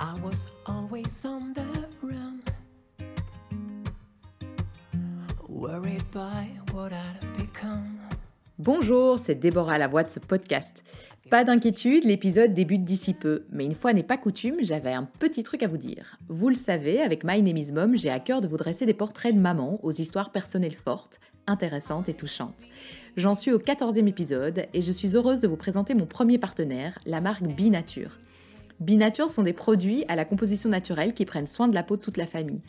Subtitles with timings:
[0.00, 1.64] I was always on the
[2.04, 2.40] run.
[5.48, 7.98] Worried by what I'd become.
[8.60, 10.84] Bonjour, c'est Déborah à la voix de ce podcast.
[11.30, 15.42] Pas d'inquiétude, l'épisode débute d'ici peu, mais une fois n'est pas coutume, j'avais un petit
[15.42, 16.16] truc à vous dire.
[16.28, 18.94] Vous le savez, avec My Name is Mom, j'ai à cœur de vous dresser des
[18.94, 21.18] portraits de mamans aux histoires personnelles fortes,
[21.48, 22.66] intéressantes et touchantes.
[23.16, 26.96] J'en suis au 14e épisode et je suis heureuse de vous présenter mon premier partenaire,
[27.04, 28.16] la marque Binature.
[28.80, 32.00] Binature sont des produits à la composition naturelle qui prennent soin de la peau de
[32.00, 32.60] toute la famille.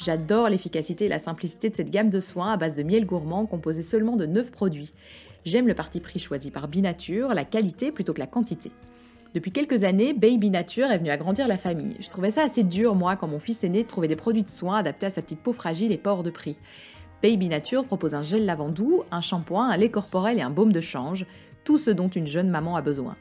[0.00, 3.46] J'adore l'efficacité et la simplicité de cette gamme de soins à base de miel gourmand
[3.46, 4.92] composé seulement de 9 produits.
[5.44, 8.72] J'aime le parti pris choisi par Binature, la qualité plutôt que la quantité.
[9.34, 11.96] Depuis quelques années, Baby Nature est venu agrandir la famille.
[12.00, 14.48] Je trouvais ça assez dur, moi, quand mon fils aîné, de trouver des produits de
[14.48, 16.58] soins adaptés à sa petite peau fragile et pas hors de prix.
[17.22, 20.72] Baby Nature propose un gel lavant doux, un shampoing, un lait corporel et un baume
[20.72, 21.24] de change,
[21.64, 23.14] tout ce dont une jeune maman a besoin.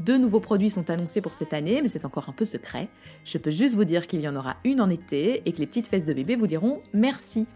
[0.00, 2.88] Deux nouveaux produits sont annoncés pour cette année, mais c'est encore un peu secret.
[3.24, 5.66] Je peux juste vous dire qu'il y en aura une en été et que les
[5.66, 7.46] petites fesses de bébé vous diront merci.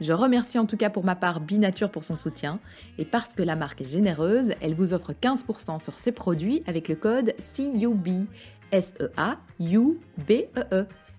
[0.00, 2.58] Je remercie en tout cas pour ma part Binature pour son soutien
[2.98, 6.88] et parce que la marque est généreuse, elle vous offre 15% sur ses produits avec
[6.88, 8.26] le code CUB.
[8.72, 9.66] S-E-A-U-B-E-E.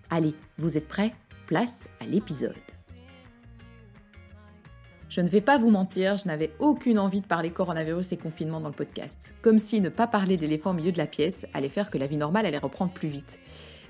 [0.09, 1.13] Allez, vous êtes prêts?
[1.45, 2.72] Place à l'épisode.
[5.15, 8.59] Je ne vais pas vous mentir, je n'avais aucune envie de parler coronavirus et confinement
[8.59, 9.35] dans le podcast.
[9.43, 12.07] Comme si ne pas parler d'éléphants au milieu de la pièce allait faire que la
[12.07, 13.37] vie normale allait reprendre plus vite.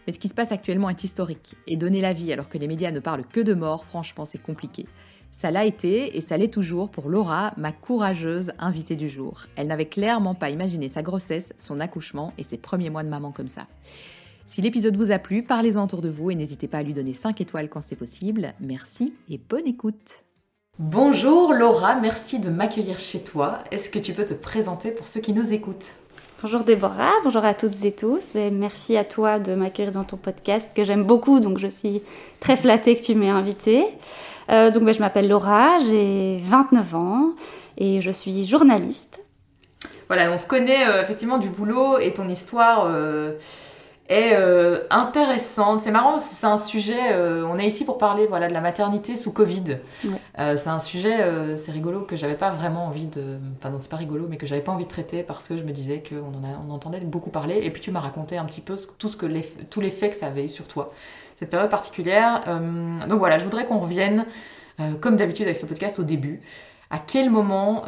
[0.05, 2.67] Mais ce qui se passe actuellement est historique, et donner la vie alors que les
[2.67, 4.85] médias ne parlent que de mort, franchement c'est compliqué.
[5.31, 9.45] Ça l'a été, et ça l'est toujours pour Laura, ma courageuse invitée du jour.
[9.55, 13.31] Elle n'avait clairement pas imaginé sa grossesse, son accouchement et ses premiers mois de maman
[13.31, 13.67] comme ça.
[14.45, 17.13] Si l'épisode vous a plu, parlez-en autour de vous et n'hésitez pas à lui donner
[17.13, 18.53] 5 étoiles quand c'est possible.
[18.59, 20.25] Merci et bonne écoute
[20.79, 23.59] Bonjour Laura, merci de m'accueillir chez toi.
[23.69, 25.93] Est-ce que tu peux te présenter pour ceux qui nous écoutent?
[26.41, 28.33] Bonjour Déborah, bonjour à toutes et tous.
[28.33, 32.01] Merci à toi de m'accueillir dans ton podcast que j'aime beaucoup, donc je suis
[32.39, 33.85] très flattée que tu m'aies invitée.
[34.49, 37.33] Euh, donc ben, je m'appelle Laura, j'ai 29 ans
[37.77, 39.23] et je suis journaliste.
[40.07, 43.33] Voilà, on se connaît euh, effectivement du boulot et ton histoire euh,
[44.09, 45.79] est euh, intéressante.
[45.79, 48.53] C'est marrant parce que c'est un sujet, euh, on est ici pour parler voilà, de
[48.53, 49.79] la maternité sous Covid.
[50.03, 50.11] Ouais.
[50.39, 53.39] Euh, c'est un sujet, c'est rigolo, que j'avais pas vraiment envie de...
[53.57, 55.63] Enfin non, c'est pas rigolo, mais que j'avais pas envie de traiter parce que je
[55.63, 57.59] me disais qu'on en, a- on entendait beaucoup parler.
[57.63, 59.91] Et puis tu m'as raconté un petit peu ce- tout ce que les, tous les
[59.91, 60.91] faits que ça avait eu sur toi,
[61.37, 62.41] cette période particulière.
[63.07, 64.25] Donc voilà, je voudrais qu'on revienne,
[65.01, 66.41] comme d'habitude avec ce podcast, au début.
[66.89, 67.83] À quel moment,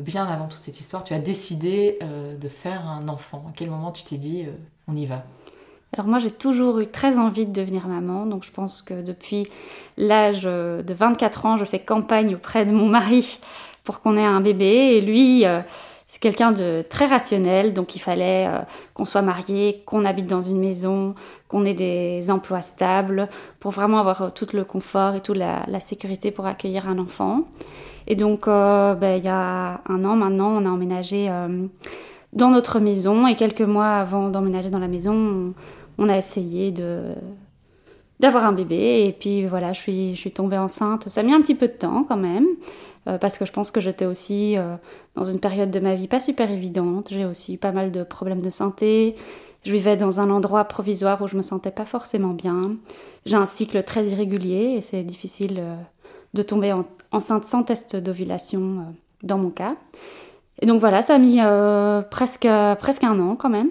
[0.00, 3.44] bien avant toute cette histoire, tu as décidé de faire un enfant?
[3.48, 4.46] À quel moment tu t'es dit,
[4.88, 5.22] on y va
[5.96, 9.46] Alors moi j'ai toujours eu très envie de devenir maman, donc je pense que depuis
[9.96, 13.38] l'âge euh, de 24 ans, je fais campagne auprès de mon mari
[13.84, 14.96] pour qu'on ait un bébé.
[14.96, 15.60] Et lui, euh,
[16.06, 18.58] c'est quelqu'un de très rationnel, donc il fallait euh,
[18.94, 21.14] qu'on soit marié, qu'on habite dans une maison,
[21.48, 23.28] qu'on ait des emplois stables,
[23.60, 27.42] pour vraiment avoir tout le confort et toute la, sécurité pour accueillir un enfant.
[28.06, 31.28] Et donc ben, il y a un an maintenant, on a emménagé
[32.32, 35.54] dans notre maison et quelques mois avant d'emménager dans la maison,
[35.98, 37.14] on, a essayé de
[38.20, 41.08] d'avoir un bébé et puis voilà, je suis, je suis tombée enceinte.
[41.08, 42.46] Ça a mis un petit peu de temps quand même
[43.06, 44.76] euh, parce que je pense que j'étais aussi euh,
[45.14, 47.08] dans une période de ma vie pas super évidente.
[47.10, 49.14] J'ai aussi pas mal de problèmes de santé.
[49.64, 52.72] Je vivais dans un endroit provisoire où je me sentais pas forcément bien.
[53.24, 55.76] J'ai un cycle très irrégulier et c'est difficile euh,
[56.34, 59.76] de tomber en- enceinte sans test d'ovulation dans mon cas.
[60.60, 62.48] Et donc voilà, ça a mis euh, presque,
[62.78, 63.68] presque un an quand même.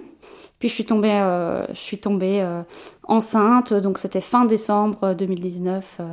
[0.58, 2.62] Puis je suis tombée, euh, je suis tombée euh,
[3.04, 6.04] enceinte, donc c'était fin décembre 2019, euh,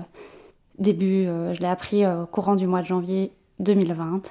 [0.78, 4.24] début, je l'ai appris au courant du mois de janvier 2020, donc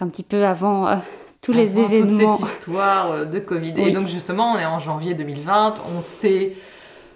[0.00, 0.98] un petit peu avant
[1.42, 2.36] tous les événements.
[2.36, 3.74] Toute cette histoire de Covid.
[3.76, 5.74] Et donc justement, on est en janvier 2020.
[5.96, 6.52] On sait.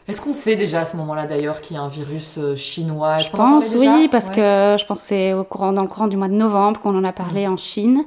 [0.06, 3.18] Est-ce qu'on sait déjà à ce moment-là d'ailleurs qu'il y a un virus chinois?
[3.18, 4.34] Je pense, oui, parce Ouais.
[4.34, 6.94] que je pense que c'est au courant, dans le courant du mois de novembre qu'on
[6.98, 8.04] en a parlé en Chine.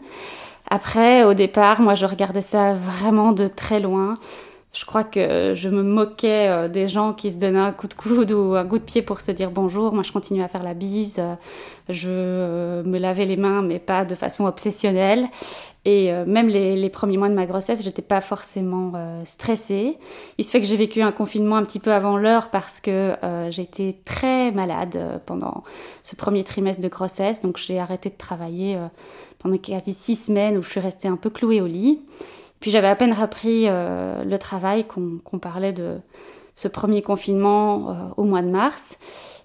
[0.70, 4.18] Après, au départ, moi, je regardais ça vraiment de très loin.
[4.78, 7.96] Je crois que je me moquais euh, des gens qui se donnaient un coup de
[7.96, 9.92] coude ou un coup de pied pour se dire bonjour.
[9.92, 11.20] Moi, je continuais à faire la bise.
[11.90, 15.30] Je euh, me lavais les mains, mais pas de façon obsessionnelle.
[15.86, 18.94] Et euh, même les, premiers mois de ma grossesse, j'étais pas forcément
[19.26, 19.98] stressée.
[20.38, 23.16] Il se fait que j'ai vécu un confinement un petit peu avant l'heure parce que
[23.50, 25.64] j'étais très malade pendant
[26.04, 27.42] ce premier trimestre de grossesse.
[27.42, 28.78] Donc j'ai arrêté de travailler
[29.40, 32.00] pendant quasi six semaines où je suis restée un peu clouée au lit.
[32.60, 35.98] Puis j'avais à peine repris euh, le travail qu'on parlait de
[36.56, 38.98] ce premier confinement euh, au mois de mars.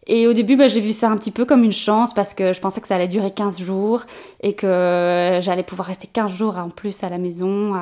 [0.06, 2.52] Et au début, bah, j'ai vu ça un petit peu comme une chance parce que
[2.52, 4.02] je pensais que ça allait durer 15 jours
[4.40, 7.74] et que j'allais pouvoir rester 15 jours en plus à la maison,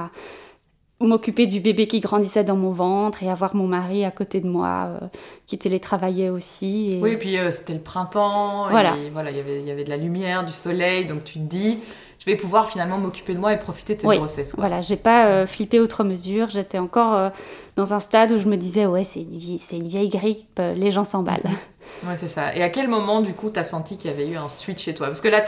[1.06, 4.48] m'occuper du bébé qui grandissait dans mon ventre et avoir mon mari à côté de
[4.48, 5.06] moi euh,
[5.46, 6.98] qui télétravaillait aussi.
[7.00, 8.96] Oui, et puis euh, c'était le printemps, voilà.
[8.96, 11.78] Et, voilà, y il y avait de la lumière, du soleil, donc tu te dis,
[12.18, 14.52] je vais pouvoir finalement m'occuper de moi et profiter de cette grossesse.
[14.52, 14.60] Quoi.
[14.66, 17.30] Voilà, j'ai pas euh, flippé outre mesure, j'étais encore
[17.76, 21.04] dans un stade où je me disais, ouais, c'est une, une, vieille grippe, les gens
[21.04, 21.40] s'emballent.
[22.04, 22.54] ouais, c'est ça.
[22.54, 24.82] Et à quel moment, du coup, tu as senti qu'il y avait eu un switch
[24.82, 25.06] chez toi?
[25.06, 25.40] Parce que là,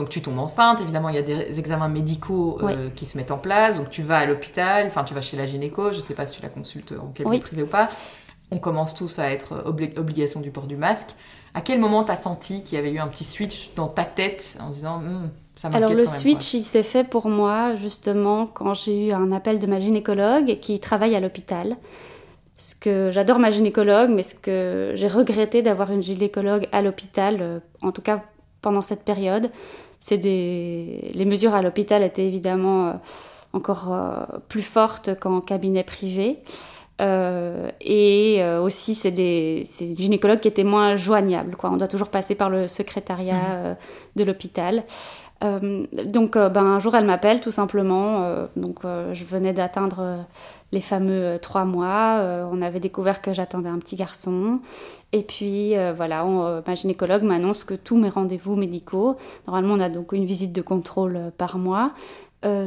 [0.00, 3.30] donc tu tombes enceinte, évidemment il y a des examens médicaux euh, qui se mettent
[3.30, 6.00] en place, donc tu vas à l'hôpital, enfin tu vas chez la gynéco, je ne
[6.00, 7.90] sais pas si tu la consultes en cabinet privé ou pas.
[8.50, 11.10] On commence tous à être obligation du port du masque.
[11.52, 14.04] À quel moment tu as senti qu'il y avait eu un petit switch dans ta
[14.04, 18.72] tête en disant hum, ça Alors le switch il s'est fait pour moi justement quand
[18.72, 21.76] j'ai eu un appel de ma gynécologue qui travaille à l'hôpital.
[22.56, 27.38] Ce que j'adore ma gynécologue, mais ce que j'ai regretté d'avoir une gynécologue à l'hôpital,
[27.40, 28.22] euh, en tout cas
[28.62, 29.50] pendant cette période.
[30.00, 31.12] C'est des...
[31.14, 32.92] Les mesures à l'hôpital étaient évidemment euh,
[33.52, 36.38] encore euh, plus fortes qu'en cabinet privé.
[37.02, 41.56] Euh, et aussi, c'est des, des, gynécologues qui étaient moins joignables.
[41.56, 41.70] Quoi.
[41.70, 43.76] On doit toujours passer par le secrétariat mmh.
[44.16, 44.84] de l'hôpital.
[45.40, 48.46] donc, ben, un jour, elle m'appelle tout simplement.
[48.54, 50.26] donc, je venais d'atteindre
[50.72, 52.20] les fameux trois mois.
[52.52, 54.60] on avait découvert que j'attendais un petit garçon.
[55.12, 59.80] Et puis euh, voilà, euh, ma gynécologue m'annonce que tous mes rendez-vous médicaux, normalement on
[59.80, 61.92] a donc une visite de contrôle euh, par mois,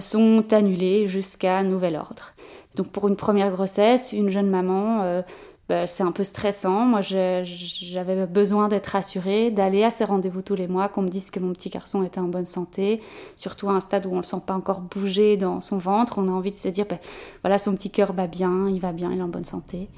[0.01, 2.33] sont annulés jusqu'à nouvel ordre.
[2.75, 5.23] Donc pour une première grossesse, une jeune maman,
[5.69, 6.85] bah, c'est un peu stressant.
[6.85, 11.31] Moi j'avais besoin d'être rassurée, d'aller à ces rendez-vous tous les mois, qu'on me dise
[11.31, 13.01] que mon petit garçon était en bonne santé,
[13.35, 16.19] surtout à un stade où on ne le sent pas encore bouger dans son ventre.
[16.19, 16.99] On a envie de se dire, bah,
[17.43, 19.89] voilà, son petit cœur va bien, il va bien, il est en bonne santé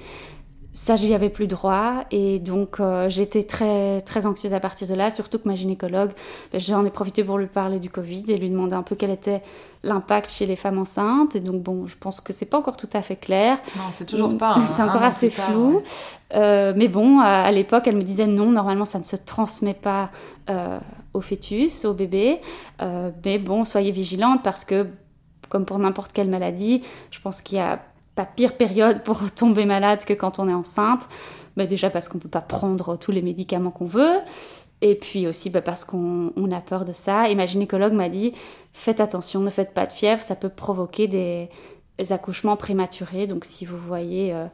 [0.76, 2.04] ça, j'y avais plus droit.
[2.10, 5.10] Et donc, euh, j'étais très, très anxieuse à partir de là.
[5.10, 6.10] Surtout que ma gynécologue,
[6.52, 9.10] ben, j'en ai profité pour lui parler du Covid et lui demander un peu quel
[9.10, 9.40] était
[9.82, 11.34] l'impact chez les femmes enceintes.
[11.34, 13.56] Et donc, bon, je pense que c'est pas encore tout à fait clair.
[13.74, 14.58] Non, c'est toujours pas.
[14.76, 15.80] c'est encore assez flou.
[16.34, 20.10] Euh, mais bon, à, l'époque, elle me disait non, normalement, ça ne se transmet pas
[20.50, 20.78] euh,
[21.14, 22.42] au fœtus, au bébé.
[23.24, 24.86] mais bon, soyez vigilante parce que,
[25.48, 27.80] comme pour n'importe quelle maladie, je pense qu'il y a
[28.16, 31.08] pas pire période pour tomber malade que quand on est enceinte.
[31.56, 34.18] Bah déjà parce qu'on ne peut pas prendre tous les médicaments qu'on veut.
[34.82, 37.30] Et puis aussi bah parce qu'on a peur de ça.
[37.30, 38.34] Et ma gynécologue m'a dit
[38.72, 41.48] faites attention, ne faites pas de fièvre, ça peut provoquer des,
[42.10, 43.26] accouchements prématurés.
[43.26, 44.46] Donc si vous voyez euh,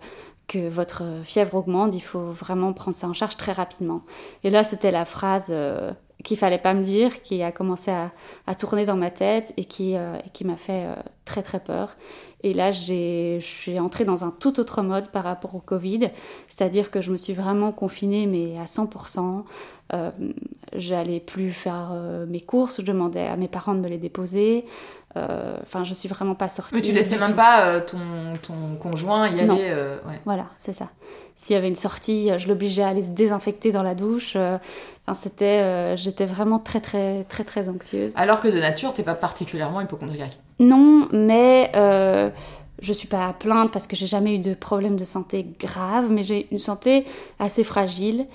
[0.47, 4.03] que votre fièvre augmente, il faut vraiment prendre ça en charge très rapidement.
[4.45, 5.91] Et là, c'était la phrase euh,
[6.23, 9.97] qu'il fallait pas me dire, qui a commencé à, tourner dans ma tête et qui,
[9.97, 10.87] euh, qui m'a fait
[11.25, 11.97] très très peur.
[12.43, 16.11] Et là, je suis entrée dans un tout autre mode par rapport au Covid,
[16.49, 19.45] c'est-à-dire que je me suis vraiment confinée, mais à 100%.
[19.95, 20.11] Euh,
[20.75, 24.65] J'allais plus faire euh, mes courses, je demandais à mes parents de me les déposer.
[25.17, 26.75] Euh, enfin, je suis vraiment pas sortie.
[26.75, 27.99] Mais tu laissais même pas euh, ton,
[28.43, 29.69] ton, conjoint y aller.
[29.69, 30.89] Euh, voilà, c'est ça.
[31.37, 34.37] S'il y avait une sortie, je l'obligeais à aller se désinfecter dans la douche.
[34.37, 38.15] Enfin, c'était, j'étais vraiment très très très très anxieuse.
[38.17, 40.39] Alors que de nature, t'es pas particulièrement hypochondriaque.
[40.61, 41.73] Non, mais
[42.81, 46.13] je suis pas à plaindre parce que j'ai jamais eu de problème de santé grave,
[46.13, 47.05] mais j'ai une santé
[47.39, 48.27] assez fragile.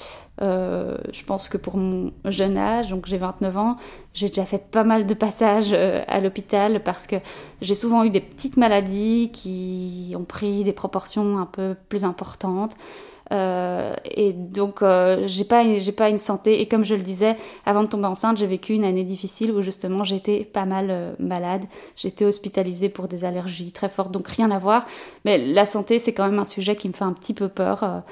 [0.42, 3.78] Euh, je pense que pour mon jeune âge, donc j'ai 29 ans,
[4.13, 7.16] j'ai déjà fait pas mal de passages euh, à l'hôpital parce que
[7.62, 12.75] j'ai souvent eu des petites maladies qui ont pris des proportions un peu plus importantes.
[13.34, 14.81] Euh, et donc,
[15.26, 16.61] j'ai pas, j'ai pas une santé.
[16.61, 17.35] Et comme je le disais,
[17.66, 21.66] avant de tomber enceinte, j'ai vécu une année difficile où justement j'étais pas mal malade.
[21.97, 24.85] J'étais hospitalisée pour des allergies très fortes, donc rien à voir.
[25.26, 28.04] Mais la santé, c'est quand même un sujet qui me fait un petit peu peur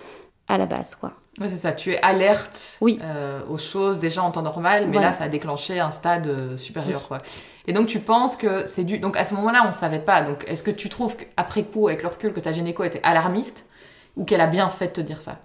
[0.48, 1.14] à la base, quoi.
[1.40, 1.74] Oui, c'est ça.
[1.74, 5.80] Tu es alerte euh, aux choses déjà en temps normal, mais là, ça a déclenché
[5.82, 7.18] un stade euh, supérieur, quoi.
[7.68, 9.00] Et donc, tu penses que c'est dû.
[9.00, 10.22] Donc, à ce moment-là, on ne savait pas.
[10.22, 13.66] Donc, est-ce que tu trouves qu'après coup, avec le recul, que ta gynéco était alarmiste
[14.16, 15.40] ou qu'elle a bien fait de te dire ça?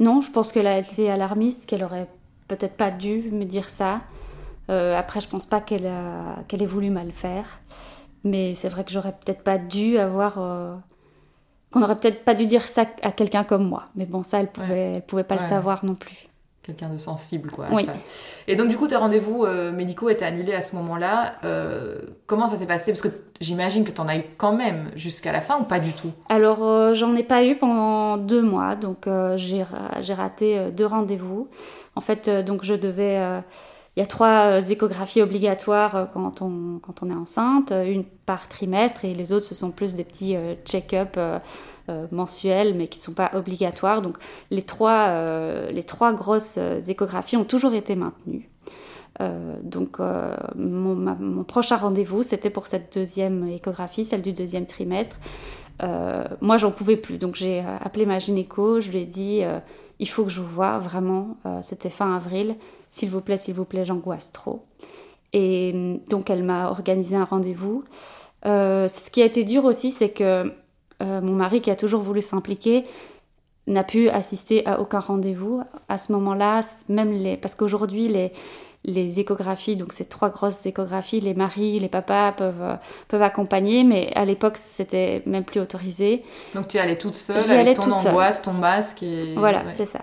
[0.00, 2.08] Non, je pense qu'elle a été alarmiste, qu'elle aurait
[2.48, 4.00] peut-être pas dû me dire ça.
[4.70, 6.42] Euh, après, je pense pas qu'elle a...
[6.48, 7.60] qu'elle ait voulu mal faire.
[8.24, 10.38] Mais c'est vrai que j'aurais peut-être pas dû avoir
[11.72, 13.84] qu'on n'aurait peut-être pas dû dire ça à quelqu'un comme moi.
[13.96, 16.26] Mais bon, ça, elle pouvait, elle pouvait pas le savoir non plus.
[16.62, 17.66] Quelqu'un de sensible, quoi.
[17.72, 17.88] oui.
[18.46, 21.34] Et donc, du coup, tes rendez-vous euh, médicaux étaient annulés à ce moment-là.
[21.42, 22.92] Euh, comment ça s'est passé?
[22.92, 23.08] Parce que
[23.40, 26.12] j'imagine que tu en as eu quand même jusqu'à la fin ou pas du tout?
[26.28, 28.76] Alors, euh, j'en ai pas eu pendant deux mois.
[28.76, 29.64] Donc, j'ai
[30.14, 31.48] raté deux rendez-vous.
[31.96, 33.42] En fait, donc, je devais
[33.96, 37.84] il y a trois euh, échographies obligatoires euh, quand on, quand on est enceinte, euh,
[37.84, 41.18] une par trimestre et les autres ce sont plus des petits check-up
[42.12, 44.00] mensuels mais qui ne sont pas obligatoires.
[44.00, 44.16] Donc
[44.50, 48.48] les trois, les trois grosses échographies ont toujours été maintenues.
[49.64, 49.98] donc
[50.54, 55.18] mon, prochain rendez-vous, c'était pour cette deuxième échographie, celle du deuxième trimestre.
[56.40, 59.42] moi, j'en pouvais plus, donc j'ai appelé ma gynéco, je lui ai dit,
[59.98, 62.56] il faut que je vous voie, vraiment, c'était fin avril,
[62.92, 64.66] s'il vous plaît, s'il vous plaît, j'angoisse trop.
[65.32, 67.82] Et mm, donc elle m'a organisé un rendez-vous.
[68.46, 70.52] Euh, ce qui a été dur aussi, c'est que
[71.02, 72.84] euh, mon mari, qui a toujours voulu s'impliquer,
[73.66, 75.62] n'a pu assister à aucun rendez-vous.
[75.88, 77.36] À ce moment-là, même les...
[77.36, 78.32] parce qu'aujourd'hui, les,
[78.84, 82.74] les échographies, donc ces trois grosses échographies, les maris, les papas peuvent, euh,
[83.06, 86.24] peuvent accompagner, mais à l'époque, c'était même plus autorisé.
[86.54, 89.34] Donc tu allais toute seule avec ton angoisse, ton masque et...
[89.36, 90.00] Voilà, c'est ça.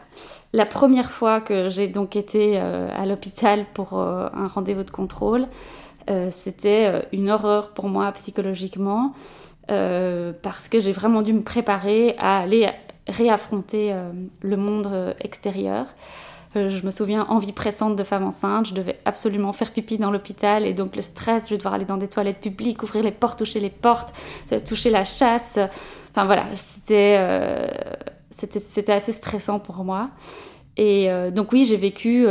[0.54, 4.92] La première fois que j'ai donc été euh, à l'hôpital pour euh, un rendez-vous de
[4.92, 5.46] contrôle,
[6.32, 9.14] c'était une horreur pour moi psychologiquement,
[9.68, 12.68] parce que j'ai vraiment dû me préparer à aller
[13.08, 13.94] réaffronter
[14.42, 15.86] le monde extérieur.
[16.56, 20.10] Euh, je me souviens, envie pressante de femme enceinte, je devais absolument faire pipi dans
[20.10, 23.12] l'hôpital et donc le stress, je vais devoir aller dans des toilettes publiques, ouvrir les
[23.12, 24.14] portes, toucher les portes,
[24.52, 25.60] euh, toucher la chasse.
[26.10, 27.68] Enfin voilà, c'était euh,
[28.88, 30.10] assez stressant pour moi.
[30.76, 32.26] Et donc oui, j'ai vécu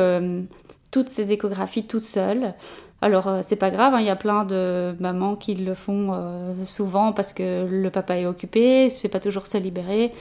[0.90, 2.54] toutes ces échographies toute seule.
[3.02, 7.12] Alors c'est pas grave, hein, il y a plein de mamans qui le font souvent
[7.12, 10.12] parce que le papa est occupé, il ne pas toujours se libérer.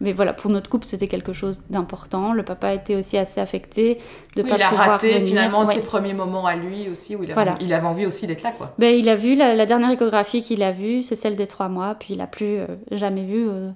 [0.00, 2.32] Mais voilà, pour notre couple, c'était quelque chose d'important.
[2.32, 3.98] Le papa était aussi assez affecté
[4.36, 7.30] de oui, pas il a raté finalement ses premiers moments à lui aussi, où il,
[7.30, 8.52] avait, il avait envie aussi d'être là.
[8.52, 8.74] Quoi.
[8.78, 11.94] Ben, il a vu, la, dernière échographie qu'il a vue, c'est celle des trois mois,
[11.94, 13.70] puis il n'a plus euh, jamais vu euh,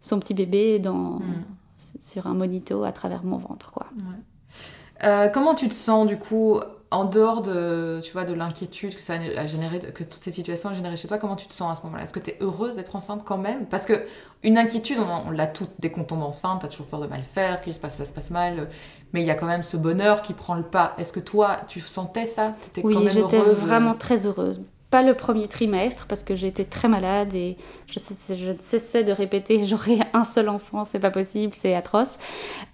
[0.00, 1.44] son petit bébé dans, hmm.
[2.00, 3.70] sur un monito à travers mon ventre.
[3.70, 3.86] Quoi.
[5.04, 6.60] Euh, comment tu te sens du coup
[6.92, 10.70] en dehors de, tu vois, de l'inquiétude que ça a généré, que toutes ces situations
[10.70, 12.02] ont généré chez toi, comment tu te sens à ce moment-là?
[12.02, 13.66] Est-ce que tu es heureuse d'être enceinte quand même?
[13.66, 14.04] Parce que
[14.42, 17.60] une inquiétude, on, l'a toute dès qu'on tombe enceinte, t'as toujours peur de mal faire,
[17.60, 18.68] que se passe, ça se passe mal,
[19.12, 20.94] mais il y a quand même ce bonheur qui prend le pas.
[20.98, 22.54] Est-ce que toi, tu sentais ça?
[22.82, 27.56] Oui, j'étais vraiment très heureuse pas le premier trimestre parce que j'étais très malade et
[27.86, 27.98] je,
[28.34, 32.18] je cessais de répéter j'aurai un seul enfant, c'est pas possible, c'est atroce.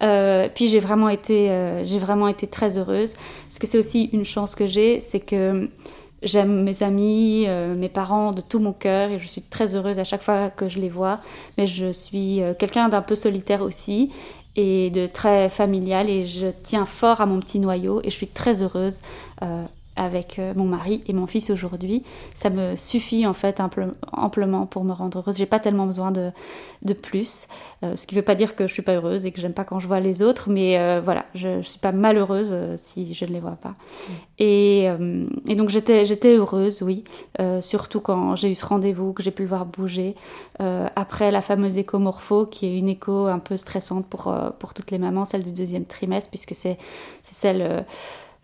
[0.01, 3.13] Euh, puis j'ai vraiment été, euh, j'ai vraiment été très heureuse
[3.47, 5.69] parce que c'est aussi une chance que j'ai, c'est que
[6.23, 9.99] j'aime mes amis, euh, mes parents de tout mon cœur et je suis très heureuse
[9.99, 11.19] à chaque fois que je les vois.
[11.59, 14.11] Mais je suis quelqu'un d'un peu solitaire aussi
[14.55, 18.27] et de très familial et je tiens fort à mon petit noyau et je suis
[18.27, 19.01] très heureuse
[19.97, 22.03] avec euh, mon mari et mon fils aujourd'hui.
[22.35, 23.61] Ça me suffit en fait
[24.13, 25.37] amplement pour me rendre heureuse.
[25.37, 26.31] J'ai pas tellement besoin de,
[26.83, 27.47] de plus.
[27.83, 29.65] Euh, ce qui veut pas dire que je suis pas heureuse et que j'aime pas
[29.65, 33.25] quand je vois les autres, mais euh, voilà, je, je suis pas malheureuse si je
[33.25, 33.69] ne les vois pas.
[33.69, 34.13] Mm.
[34.39, 34.83] Et,
[35.47, 37.03] et, donc j'étais, j'étais heureuse, oui,
[37.61, 40.15] surtout quand j'ai eu ce rendez-vous, que j'ai pu le voir bouger.
[40.59, 44.99] après la fameuse écho-morpho, qui est une écho un peu stressante pour, pour toutes les
[44.99, 46.77] mamans, celle du deuxième trimestre, puisque c'est,
[47.23, 47.85] c'est celle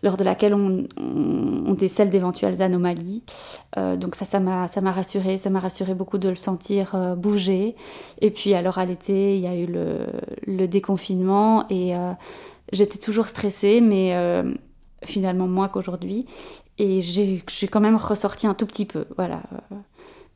[0.04, 0.84] lors de laquelle on,
[1.72, 3.24] décèle d'éventuelles anomalies.
[3.78, 7.16] Euh, donc ça, ça m'a, ça rassuré, ça m'a rassuré beaucoup de le sentir euh,
[7.16, 7.74] bouger.
[8.20, 12.12] Et puis alors à l'été, il y a eu le, déconfinement et euh,
[12.72, 14.14] j'étais toujours stressée, mais
[15.04, 16.26] finalement moins qu'aujourd'hui.
[16.78, 19.40] Et je suis quand même ressortie un tout petit peu, voilà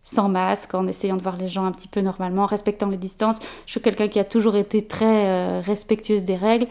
[0.04, 2.96] sans masque, en essayant de voir les gens un petit peu normalement, en respectant les
[2.96, 3.38] distances.
[3.66, 6.66] Je suis quelqu'un qui a toujours été très respectueuse des règles,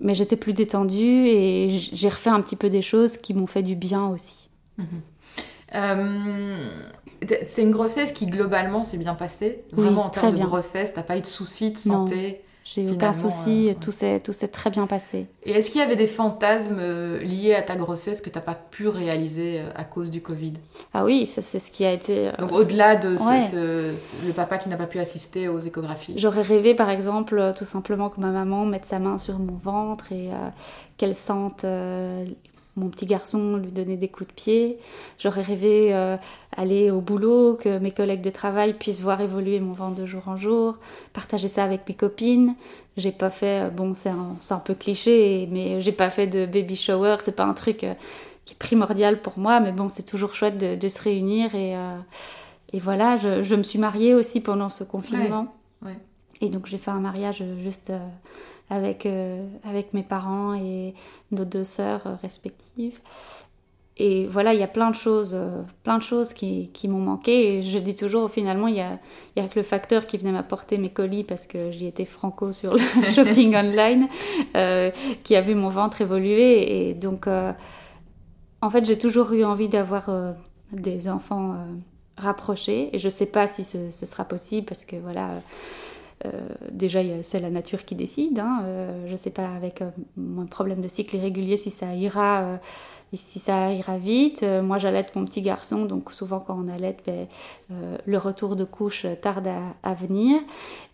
[0.00, 3.62] mais j'étais plus détendue et j'ai refait un petit peu des choses qui m'ont fait
[3.62, 4.48] du bien aussi.
[4.78, 4.86] Mhm.
[5.74, 6.76] Euh,
[7.44, 9.64] c'est une grossesse qui globalement s'est bien passée?
[9.72, 12.42] Vraiment en termes de grossesse, t'as pas eu de soucis de santé?
[12.66, 15.26] J'ai eu aucun souci, euh, tout s'est très bien passé.
[15.44, 18.44] Et est-ce qu'il y avait des fantasmes euh, liés à ta grossesse que tu n'as
[18.44, 20.54] pas pu réaliser euh, à cause du Covid?
[20.92, 22.32] Ah oui, ça c'est ce qui a été...
[22.40, 26.14] Donc au-delà de le papa qui n'a pas pu assister aux échographies?
[26.16, 30.10] J'aurais rêvé par exemple tout simplement que ma maman mette sa main sur mon ventre
[30.10, 30.30] et
[30.96, 31.64] qu'elle sente
[32.76, 34.78] mon petit garçon lui donner des coups de pied.
[35.18, 36.16] J'aurais rêvé euh,
[36.56, 40.22] aller au boulot, que mes collègues de travail puissent voir évoluer mon ventre de jour
[40.26, 40.76] en jour,
[41.12, 42.54] partager ça avec mes copines.
[42.98, 46.76] J'ai pas fait, euh, bon, c'est un, peu cliché, mais j'ai pas fait de baby
[46.76, 47.16] shower.
[47.20, 47.94] C'est pas un truc euh,
[48.44, 51.54] qui est primordial pour moi, mais bon, c'est toujours chouette de, se réunir.
[51.54, 51.74] Et,
[52.72, 55.52] et voilà, je, me suis mariée aussi pendant ce confinement.
[56.40, 57.90] Et donc j'ai fait un mariage juste
[58.70, 60.94] avec, euh, avec mes parents et
[61.30, 62.98] nos deux sœurs euh, respectives.
[63.98, 67.00] Et voilà, il y a plein de choses, euh, plein de choses qui, qui m'ont
[67.00, 67.58] manqué.
[67.58, 68.98] Et je dis toujours, finalement, il y a,
[69.36, 72.52] y a que le facteur qui venait m'apporter mes colis parce que j'y étais franco
[72.52, 72.80] sur le
[73.14, 74.08] shopping online,
[75.22, 76.90] qui a vu mon ventre évoluer.
[76.90, 80.10] Et donc, en fait, j'ai toujours eu envie d'avoir
[80.72, 81.56] des enfants
[82.18, 82.90] rapprochés.
[82.94, 85.30] Et je ne sais pas si ce, ce, sera possible parce que voilà
[86.70, 88.38] déjà, c'est la nature qui décide.
[88.38, 88.64] Hein,
[89.06, 89.82] je ne sais pas avec
[90.16, 92.58] mon problème de cycle irrégulier si ça ira
[93.14, 94.42] si ça ira vite.
[94.42, 97.26] Euh, moi, j'allaite mon petit garçon, donc souvent quand on allaite, ben,
[97.70, 99.48] euh, le retour de couche tarde
[99.82, 100.40] à, venir.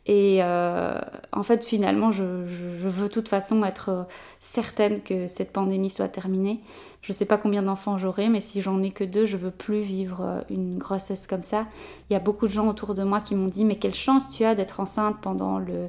[0.07, 0.99] Et euh,
[1.33, 4.07] en fait, finalement, je, veux de toute façon être
[4.41, 6.61] certaine que cette pandémie soit terminée.
[7.01, 9.51] Je ne sais pas combien d'enfants j'aurai, mais si j'en ai que deux, je veux
[9.51, 11.67] plus vivre une grossesse comme ça.
[12.09, 14.29] Il y a beaucoup de gens autour de moi qui m'ont dit, mais quelle chance
[14.29, 15.89] tu as d'être enceinte pendant le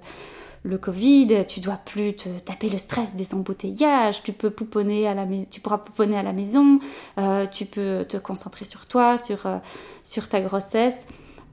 [0.64, 5.14] le Covid, tu dois plus te taper le stress des embouteillages, tu peux pouponner à
[5.14, 6.80] la tu pourras pouponner à la maison,
[7.20, 9.58] euh, tu peux te concentrer sur toi, sur, euh,
[10.06, 11.08] sur ta grossesse.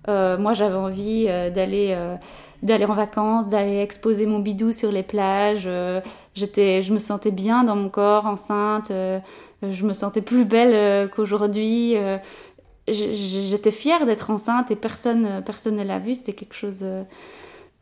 [0.09, 1.97] Euh, moi, j'avais envie d'aller
[2.63, 5.69] d'aller en vacances, d'aller exposer mon bidou sur les plages.
[6.35, 8.91] j'étais, je me sentais bien dans mon corps, enceinte.
[8.91, 11.97] je me sentais plus belle qu'aujourd'hui.
[12.87, 16.15] j'étais fière d'être enceinte et personne personne ne l'a vu.
[16.15, 16.85] C'était quelque chose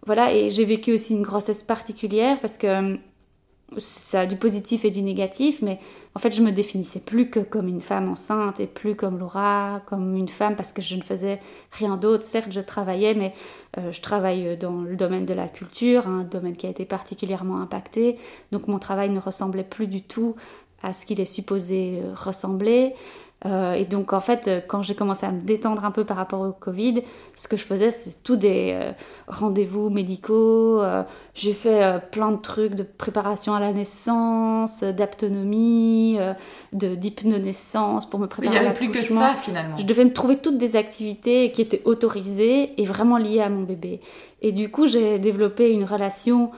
[0.09, 2.97] voilà, et j'ai vécu aussi une grossesse particulière parce que euh,
[3.77, 5.79] ça a du positif et du négatif, mais
[6.15, 9.83] en fait, je me définissais plus que comme une femme enceinte et plus comme Laura,
[9.85, 12.25] comme une femme parce que je ne faisais rien d'autre.
[12.25, 13.35] Certes, je travaillais, mais
[13.77, 17.61] euh, je travaille dans le domaine de la culture, un domaine qui a été particulièrement
[17.61, 18.17] impacté.
[18.51, 20.37] Donc, mon travail ne ressemblait plus du tout
[20.83, 22.95] à ce qu'il est supposé euh, ressembler.
[23.47, 26.17] Euh, et donc, en fait, euh, quand j'ai commencé à me détendre un peu par
[26.17, 27.03] rapport au Covid,
[27.37, 28.93] ce que je faisais, c'est tout des euh,
[29.29, 30.83] rendez-vous médicaux.
[31.35, 36.19] j'ai fait plein de trucs de préparation à la naissance, d'aptonomie,
[36.73, 39.77] de d'hypnonaissance pour me préparer Il n'y avait plus que ça, finalement.
[39.77, 43.63] Je devais me trouver toutes des activités qui étaient autorisées et vraiment liées à mon
[43.63, 44.01] bébé.
[44.43, 46.51] Et du coup, j'ai développé une relation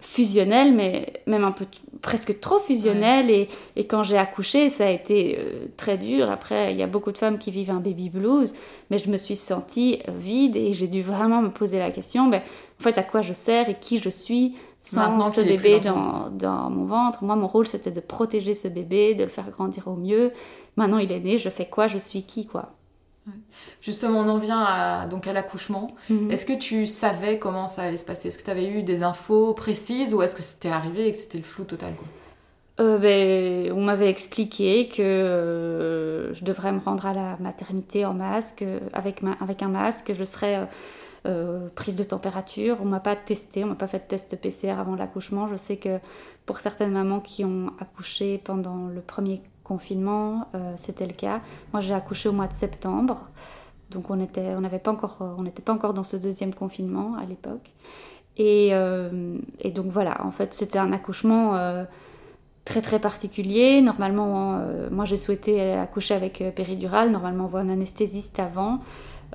[0.00, 1.66] fusionnelle, mais même un peu
[2.02, 3.30] presque trop fusionnelle.
[3.30, 6.30] Et, et, quand j'ai accouché, ça a été euh, très dur.
[6.30, 8.54] Après, il y a beaucoup de femmes qui vivent un baby blues,
[8.90, 12.28] mais je me suis sentie euh, vide et j'ai dû vraiment me poser la question,
[12.28, 12.42] ben,
[12.80, 16.70] en fait, à quoi je sers et qui je suis sans ce bébé dans, dans,
[16.70, 17.22] mon ventre.
[17.22, 20.32] Moi, mon rôle, c'était de protéger ce bébé, de le faire grandir au mieux.
[20.76, 22.70] Maintenant, il est né, je fais quoi Je suis qui, quoi
[23.80, 25.94] Justement, on en vient à, donc à l'accouchement.
[26.08, 26.30] Mhm.
[26.30, 28.28] Est-ce que tu savais comment ça allait se passer?
[28.28, 31.18] Est-ce que tu avais eu des infos précises ou est-ce que c'était arrivé et que
[31.18, 31.92] c'était le flou total
[32.80, 38.14] euh, ben, on m'avait expliqué que euh, je devrais me rendre à la maternité en
[38.14, 38.64] masque,
[38.94, 40.66] avec, avec un masque, je serais
[41.26, 42.78] euh, prise de température.
[42.80, 45.48] On m'a pas testé, on m'a pas fait de test PCR avant l'accouchement.
[45.48, 45.98] Je sais que
[46.46, 51.40] pour certaines mamans qui ont accouché pendant le premier confinement, euh, c'était le cas.
[51.72, 53.28] Moi, j'ai accouché au mois de septembre,
[53.92, 57.24] donc on était, on pas encore, on n'était pas encore dans ce deuxième confinement à
[57.24, 57.70] l'époque.
[58.36, 61.84] Et, euh, et, donc voilà, en fait, c'était un accouchement euh,
[62.64, 63.80] très très particulier.
[63.80, 64.58] Normalement,
[64.90, 67.12] moi, j'ai souhaité accoucher avec péridurale.
[67.12, 68.80] Normalement, on voit un anesthésiste avant.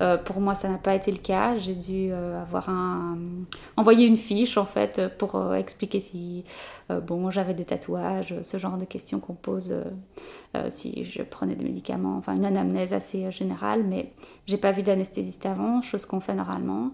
[0.02, 1.56] Euh, pour moi, ça n'a pas été le cas.
[1.56, 3.18] J'ai dû euh, avoir un...
[3.78, 6.44] envoyer une fiche en fait pour euh, expliquer si
[7.08, 9.74] bon j'avais des tatouages, ce genre de questions qu'on pose
[10.70, 13.84] si je prenais des médicaments, enfin une anamnèse assez générale.
[13.84, 14.12] Mais
[14.46, 16.92] j'ai pas vu d'anesthésiste avant, chose qu'on fait normalement.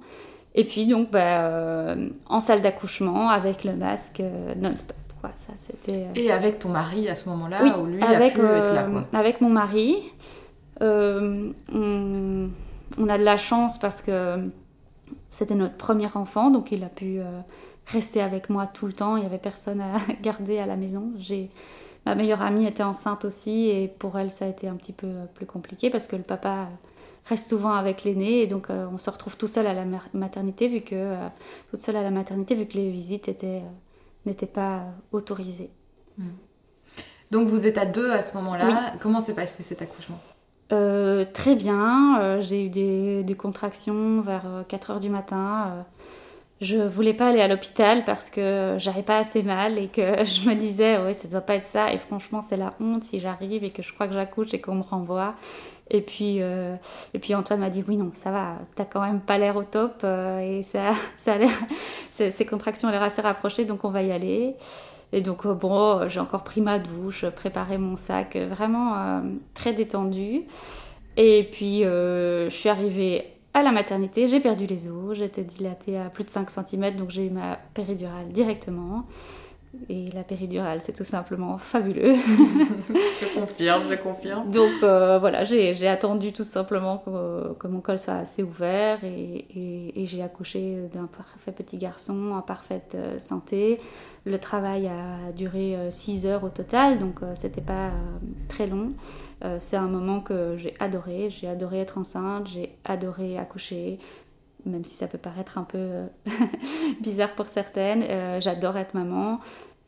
[0.55, 4.23] Et puis donc bah, en salle d'accouchement avec le masque
[4.55, 4.95] non-stop.
[5.35, 8.45] Ça, c'était, Et avec ton mari à ce moment-là, oui, où lui avec, a pu
[8.45, 9.05] être là quoi.
[9.13, 9.97] Avec mon mari,
[10.79, 11.51] on
[12.97, 14.49] on a de la chance parce que
[15.29, 17.41] c'était notre premier enfant, donc il a pu euh,
[17.87, 19.17] rester avec moi tout le temps.
[19.17, 21.11] Il n'y avait personne à garder à la maison.
[22.05, 25.07] Ma meilleure amie était enceinte aussi et pour elle ça a été un petit peu
[25.07, 26.69] euh, plus compliqué parce que le papa
[27.25, 30.67] reste souvent avec l'aîné et donc euh, on se retrouve tout seul à la maternité
[30.67, 31.15] vu que
[31.69, 33.29] toute seule à la maternité vu que les visites
[34.25, 35.69] n'étaient pas autorisées.
[36.17, 36.31] Hmm.
[37.29, 38.93] Donc vous êtes à deux à ce moment-là.
[38.99, 40.19] Comment s'est passé cet accouchement?
[40.71, 45.85] Euh, très bien, euh, j'ai eu des, contractions vers 4 euh, heures du matin.
[46.61, 50.47] je voulais pas aller à l'hôpital parce que j'avais pas assez mal et que je
[50.49, 51.91] me disais, ouais, ça doit pas être ça.
[51.93, 54.75] Et franchement, c'est la honte si j'arrive et que je crois que j'accouche et qu'on
[54.75, 55.35] me renvoie.
[55.89, 59.37] Et puis, et puis Antoine m'a dit, oui, non, ça va, t'as quand même pas
[59.37, 60.05] l'air au top
[60.41, 61.35] et ça, ça
[62.09, 64.55] ces contractions ont l'air assez rapprochées, donc on va y aller.
[65.13, 69.21] Et donc, euh, bon, j'ai encore pris ma douche, préparé mon sac, euh, vraiment euh,
[69.53, 70.43] très détendu.
[71.17, 76.05] Et puis, je suis arrivée à la maternité, j'ai perdu les os, j'étais dilatée à
[76.05, 79.05] plus de 5 cm, donc j'ai eu ma péridurale directement.
[79.89, 82.15] Et la péridurale, c'est tout simplement fabuleux.
[82.15, 84.51] je confirme, je confirme.
[84.51, 90.21] Donc voilà, j'ai attendu tout simplement que, mon col soit assez ouvert et, et j'ai
[90.21, 93.79] accouché d'un parfait petit garçon en parfaite santé.
[94.23, 97.91] Le travail a duré 6 euh, heures au total, donc euh, c'était pas euh,
[98.47, 98.91] très long.
[99.57, 101.31] c'est un moment que j'ai adoré.
[101.31, 103.97] J'ai adoré être enceinte, j'ai adoré accoucher.
[104.65, 106.03] Même si ça peut paraître un peu
[107.01, 108.41] bizarre pour certaines.
[108.41, 109.39] J'adore être maman.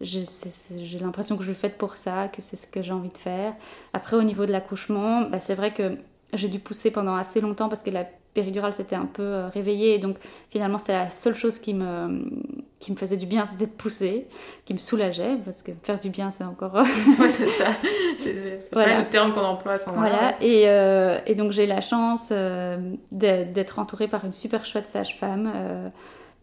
[0.02, 3.18] J'ai l'impression que je suis faite pour ça, que c'est ce que j'ai envie de
[3.18, 3.56] faire.
[3.94, 5.98] Après, au niveau de l'accouchement, bah, c'est vrai que
[6.34, 9.96] j'ai dû pousser pendant assez longtemps parce que la péridurale s'était un peu euh, réveillée
[9.96, 10.18] et donc
[10.50, 12.26] finalement c'était la seule chose qui me,
[12.80, 14.28] qui me faisait du bien, c'était de pousser,
[14.66, 16.74] qui me soulageait parce que faire du bien c'est encore...
[17.20, 17.68] ouais, c'est ça,
[18.20, 19.00] c'est voilà.
[19.00, 20.10] le terme qu'on emploie à ce moment-là.
[20.10, 22.78] Voilà, et, euh, et donc j'ai la chance euh,
[23.12, 25.52] d'être entourée par une super chouette sage-femme.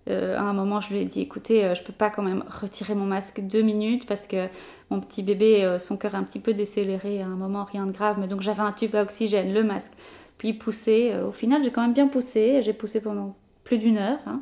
[0.08, 3.06] à un moment, je lui ai dit, écoutez, je peux pas quand même retirer mon
[3.06, 4.46] masque deux minutes parce que
[4.90, 7.92] mon petit bébé, son cœur est un petit peu décéléré à un moment, rien de
[7.92, 9.92] grave, mais donc j'avais un tube à oxygène, le masque
[10.40, 11.10] puis pousser.
[11.12, 12.62] Euh, au final, j'ai quand même bien poussé.
[12.62, 14.20] J'ai poussé pendant plus d'une heure.
[14.26, 14.40] Hein.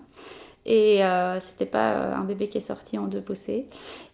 [0.65, 3.67] Et euh, c'était pas euh, un bébé qui est sorti en deux poussées.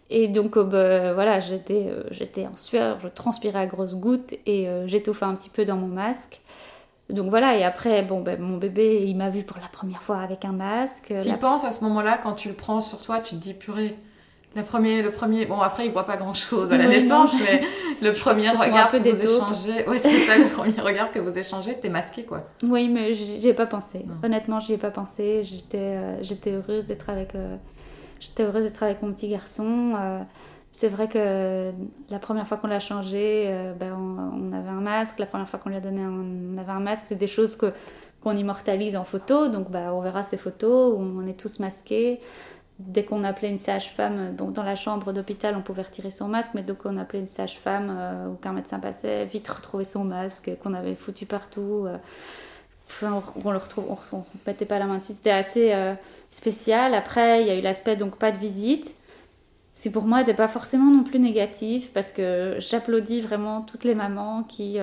[0.09, 5.25] Et donc, bah, voilà, j'étais, j'étais en sueur, je transpirais à grosses gouttes et j'étouffais
[5.25, 6.40] un petit peu dans mon masque.
[7.09, 10.18] Donc voilà, et après, bon, ben, mon bébé, il m'a vu pour la première fois
[10.18, 11.12] avec un masque.
[11.23, 13.97] Tu penses à ce moment-là, quand tu le prends sur toi, tu te dis, purée,
[14.57, 17.62] le premier, le premier, bon après il voit pas grand chose à la naissance, mais
[18.03, 21.79] le premier regard que vous échangez, ouais c'est ça, le premier regard que vous échangez,
[21.81, 22.43] t'es masqué quoi.
[22.62, 24.05] Oui, mais j'y ai pas pensé.
[24.23, 25.43] Honnêtement, j'y ai pas pensé.
[25.45, 27.57] J'étais, euh, j'étais heureuse d'être avec, euh,
[28.21, 29.95] j'étais heureuse d'être avec mon petit garçon.
[29.97, 30.21] Euh,
[30.73, 31.71] c'est vrai que
[32.11, 35.21] la première fois qu'on l'a changé, ben, on, avait un masque.
[35.21, 37.05] La première fois qu'on lui a donné, on avait un masque.
[37.09, 37.73] C'est des choses que
[38.21, 42.21] qu'on immortalise en photo, donc bah, on verra ces photos où on est tous masqués
[42.78, 46.62] dès qu'on appelait une sage-femme, dans la chambre d'hôpital, on pouvait retirer son masque, mais
[46.62, 50.74] dès qu'on appelait une sage-femme euh, ou qu'un médecin passait, vite retrouver son masque qu'on
[50.74, 51.87] avait foutu partout.
[51.87, 51.96] Euh,
[53.44, 55.12] on le retrouve, on, ne mettait pas la main dessus.
[55.12, 55.94] C'était assez euh,
[56.30, 56.94] spécial.
[56.94, 58.96] Après, il y a eu l'aspect donc pas de visite.
[59.72, 63.96] C'est pour moi n'était pas forcément non plus négatif parce que j'applaudis vraiment toutes les
[63.96, 64.78] mamans qui,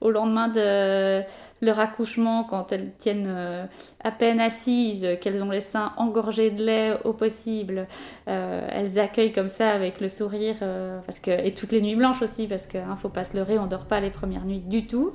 [0.00, 1.22] au lendemain de
[1.62, 3.66] leur accouchement, quand elles tiennent euh,
[4.02, 7.86] à peine assises, qu'elles ont les seins engorgés de lait au possible,
[8.28, 11.96] euh, elles accueillent comme ça avec le sourire, euh, parce que, et toutes les nuits
[11.96, 14.44] blanches aussi, parce qu'il ne faut pas se leurrer, on ne dort pas les premières
[14.44, 15.12] nuits du tout.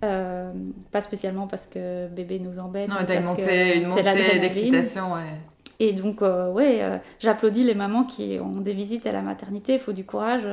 [0.00, 2.88] pas spécialement parce que bébé nous embête.
[2.88, 5.38] Non, t'as une montée, une montée d'excitation, ouais.
[5.80, 9.92] Et donc, ouais, j'applaudis les mamans qui ont des visites à la maternité, il faut
[9.92, 10.46] du courage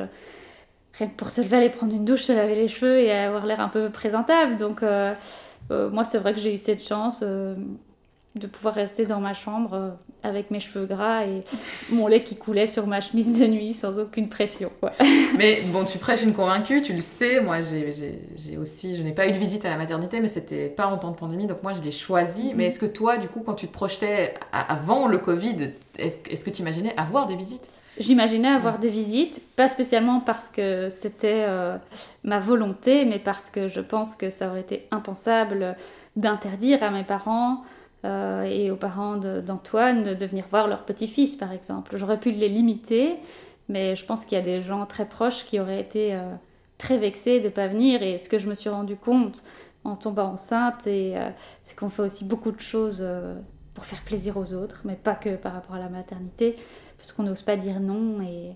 [0.98, 3.46] rien que pour se lever, aller prendre une douche, se laver les cheveux et avoir
[3.46, 4.58] l'air un peu présentable.
[4.58, 5.14] Donc, euh,
[5.72, 7.56] euh, moi, c'est vrai que j'ai eu cette chance euh,
[8.36, 11.44] de pouvoir rester dans ma chambre avec mes cheveux gras et
[11.92, 14.72] mon lait qui coulait sur ma chemise de nuit sans aucune pression.
[15.38, 17.40] mais bon, tu prêches une convaincue, tu le sais.
[17.40, 20.88] Moi, j'ai aussi, je n'ai pas eu de visite à la maternité, mais c'était pas
[20.88, 22.54] en temps de pandémie, donc moi, je l'ai choisi.
[22.54, 26.44] Mais est-ce que toi, du coup, quand tu te projetais avant le Covid, est-ce est
[26.44, 27.66] que tu imaginais avoir des visites?
[28.02, 31.78] J'imaginais avoir des visites, pas spécialement parce que c'était euh,
[32.24, 35.76] ma volonté, mais parce que je pense que ça aurait été impensable
[36.16, 37.62] d'interdire à mes parents
[38.04, 41.96] euh, et aux parents d'Antoine de, venir voir leur petit-fils, par exemple.
[41.96, 43.18] J'aurais pu les limiter,
[43.70, 46.34] mais je pense qu'il y a des gens très proches qui auraient été euh,
[46.80, 48.02] très vexés de ne pas venir.
[48.02, 49.44] Et ce que je me suis rendu compte
[49.84, 53.06] en tombant enceinte, c'est qu'on fait aussi beaucoup de choses
[53.76, 56.56] pour faire plaisir aux autres, mais pas que par rapport à la maternité
[57.02, 58.56] parce qu'on n'ose pas dire non et,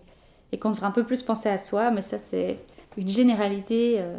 [0.59, 2.59] qu'on devrait un peu plus penser à soi, mais ça c'est
[2.95, 4.17] une généralité euh,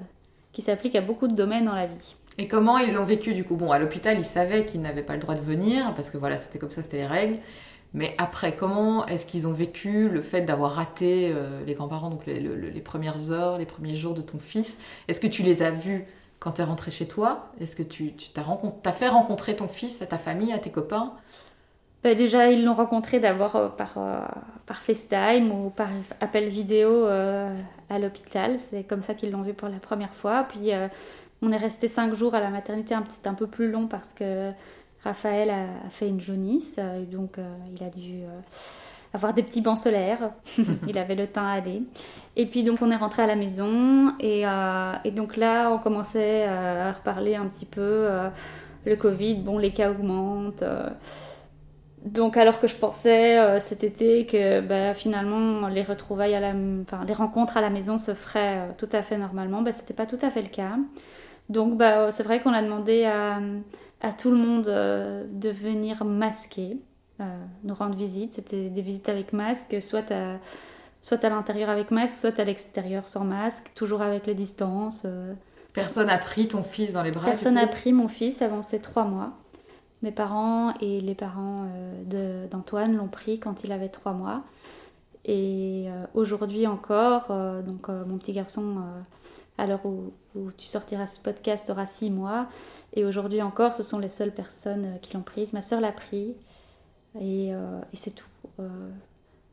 [0.52, 2.16] qui s'applique à beaucoup de domaines dans la vie.
[2.36, 3.56] Et comment ils l'ont vécu du coup?
[3.56, 6.38] Bon, à l'hôpital, ils savaient qu'ils n'avaient pas le droit de venir, parce que voilà,
[6.38, 7.38] c'était comme ça, c'était les règles.
[7.94, 12.26] Mais après, comment est-ce qu'ils ont vécu le fait d'avoir raté euh, les grands-parents, donc
[12.26, 14.78] les, premières heures, les premiers jours de ton fils?
[15.08, 16.04] Est-ce que tu les as vus
[16.38, 17.50] quand tu es rentré chez toi?
[17.58, 18.44] Est-ce que tu, tu t'as,
[18.84, 21.14] as fait rencontrer ton fils à ta famille, à tes copains?
[22.06, 24.20] Bah, déjà, ils l'ont rencontré d'abord euh, par, euh,
[24.64, 25.88] par FaceTime ou par
[26.20, 27.52] appel vidéo euh,
[27.90, 28.60] à l'hôpital.
[28.60, 30.46] C'est comme ça qu'ils l'ont vu pour la première fois.
[30.48, 30.70] Puis
[31.42, 34.12] on est resté cinq jours à la maternité, un petit un peu plus long parce
[34.12, 34.52] que
[35.02, 36.78] Raphaël a, fait une jaunisse.
[36.78, 37.38] et donc
[37.74, 38.22] il a dû
[39.12, 40.30] avoir des petits bancs solaires.
[40.86, 41.82] il avait le temps à aller.
[42.36, 44.12] Et puis donc on est rentré à la maison.
[44.20, 48.06] Et, et donc là, on commençait à reparler un petit peu.
[48.84, 50.62] le Covid, bon, les cas augmentent.
[52.06, 56.54] Donc alors que je pensais euh, cet été que bah, finalement les retrouvailles à la,
[56.82, 59.92] enfin, les rencontres à la maison se feraient euh, tout à fait normalement, bah, c'était
[59.92, 60.78] pas tout à fait le cas.
[61.48, 63.40] Donc bah, c'est vrai qu'on a demandé à,
[64.00, 66.78] à, tout le monde euh, de venir masquer,
[67.64, 68.34] nous rendre visite.
[68.34, 70.36] C'était des visites avec masque, soit à,
[71.00, 75.06] soit à l'intérieur avec masque, soit à l'extérieur sans masque, toujours avec les distances.
[75.72, 78.78] Personne n'a pris ton fils dans les bras Personne n'a pris mon fils avant ses
[78.78, 79.32] trois mois.
[80.02, 81.66] Mes parents et les parents
[82.14, 84.42] euh, d'Antoine l'ont pris quand il avait trois mois.
[85.24, 88.78] Et euh, aujourd'hui encore, euh, donc mon petit garçon
[89.58, 90.12] à l'heure où,
[90.58, 92.46] tu sortiras ce podcast, aura six mois.
[92.94, 95.52] Et aujourd'hui encore, ce sont les seules personnes qui l'ont prise.
[95.52, 96.36] Ma soeur l'a pris
[97.18, 97.52] et
[97.94, 98.26] c'est tout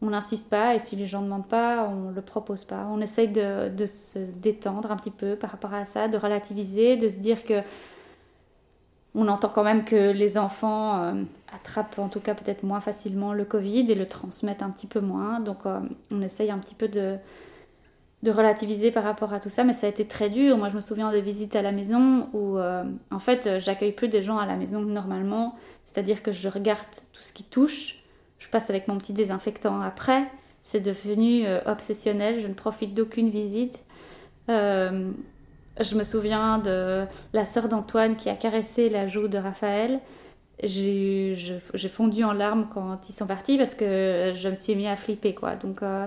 [0.04, 2.88] on n'insiste pas et si les gens ne demandent pas, on ne le propose pas.
[2.92, 7.08] On essaye de, se détendre un petit peu par rapport à ça, de relativiser, de
[7.08, 7.62] se dire que
[9.16, 11.24] on entend quand même que les enfants euh,
[11.54, 15.02] attrapent en tout cas peut-être moins facilement le Covid et le transmettent un petit peu
[15.02, 15.40] moins.
[15.40, 15.80] Donc euh,
[16.12, 17.18] on essaye un petit peu de,
[18.26, 20.58] relativiser par rapport à tout ça, mais ça a été très dur.
[20.58, 24.08] Moi je me souviens des visites à la maison où euh, en fait j'accueille plus
[24.08, 26.80] des gens à la maison normalement, c'est-à-dire que je regarde
[27.12, 28.00] tout ce qui touche
[28.40, 30.26] je passe avec mon petit désinfectant après.
[30.64, 33.82] C'est devenu obsessionnel, je ne profite d'aucune visite.
[35.80, 40.00] Euh, je me souviens de la sœur d'Antoine qui a caressé la joue de Raphaël.
[40.64, 41.36] J'ai
[41.92, 45.34] fondu en larmes quand ils sont partis parce que je me suis mis à flipper.
[45.34, 45.56] Quoi.
[45.56, 46.06] Donc euh,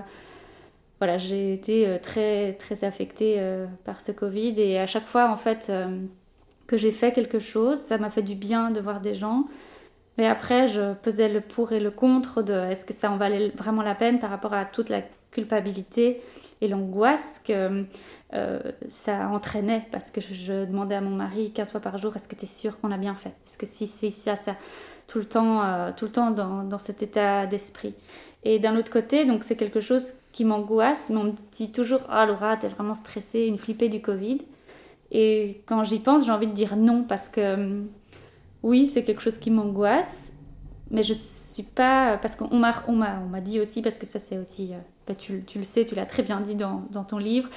[0.99, 3.39] voilà, j'ai été très, très affectée
[3.85, 5.71] par ce Covid et à chaque fois en fait
[6.65, 9.45] que j'ai fait quelque chose, ça m'a fait du bien de voir des gens.
[10.17, 13.49] Mais après, je pesais le pour et le contre de est-ce que ça en valait
[13.49, 16.21] vraiment la peine par rapport à toute la culpabilité
[16.61, 17.85] et l'angoisse que
[18.33, 18.59] euh,
[18.89, 19.85] ça entraînait.
[19.91, 22.47] Parce que je demandais à mon mari 15 fois par jour est-ce que tu es
[22.47, 23.33] sûr qu'on a bien fait?
[23.45, 24.55] Est-ce que si c'est ça, ça,
[25.07, 27.93] tout le temps, euh, tout le temps dans, dans cet état d'esprit.
[28.43, 32.01] Et d'un autre côté, donc c'est quelque chose qui m'angoisse, mais on me dit toujours
[32.09, 34.39] Ah Laura, t'es vraiment stressée, une flippée du Covid.
[35.11, 37.83] Et quand j'y pense, j'ai envie de dire non parce que
[38.63, 40.31] oui, c'est quelque chose qui m'angoisse,
[40.91, 42.17] mais je suis pas.
[42.17, 44.73] Parce qu'on m'a, m'a, dit aussi, parce que ça c'est aussi.
[44.73, 47.49] Euh, bah, tu, le sais, tu l'as très bien dit dans, ton livre,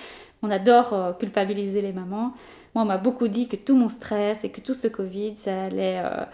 [0.42, 2.32] on adore euh, culpabiliser les mamans.
[2.74, 5.64] Moi, on m'a beaucoup dit que tout mon stress et que tout ce Covid, ça
[5.64, 6.00] allait.
[6.04, 6.24] Euh,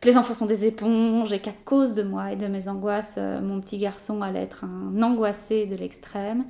[0.00, 3.18] que les enfants sont des éponges et qu'à cause de moi et de mes angoisses,
[3.18, 6.44] mon petit garçon allait être un angoissé de l'extrême.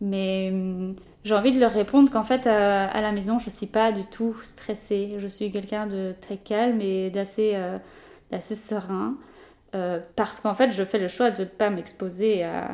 [0.00, 0.94] Mais hum,
[1.24, 4.04] j'ai envie de leur répondre qu'en fait, à, la maison, je ne suis pas du
[4.04, 5.10] tout stressée.
[5.18, 7.78] Je suis quelqu'un de très calme et d'assez euh,
[8.40, 9.14] serein.
[9.74, 12.70] Euh, parce qu'en fait, je fais le choix de ne pas m'exposer à,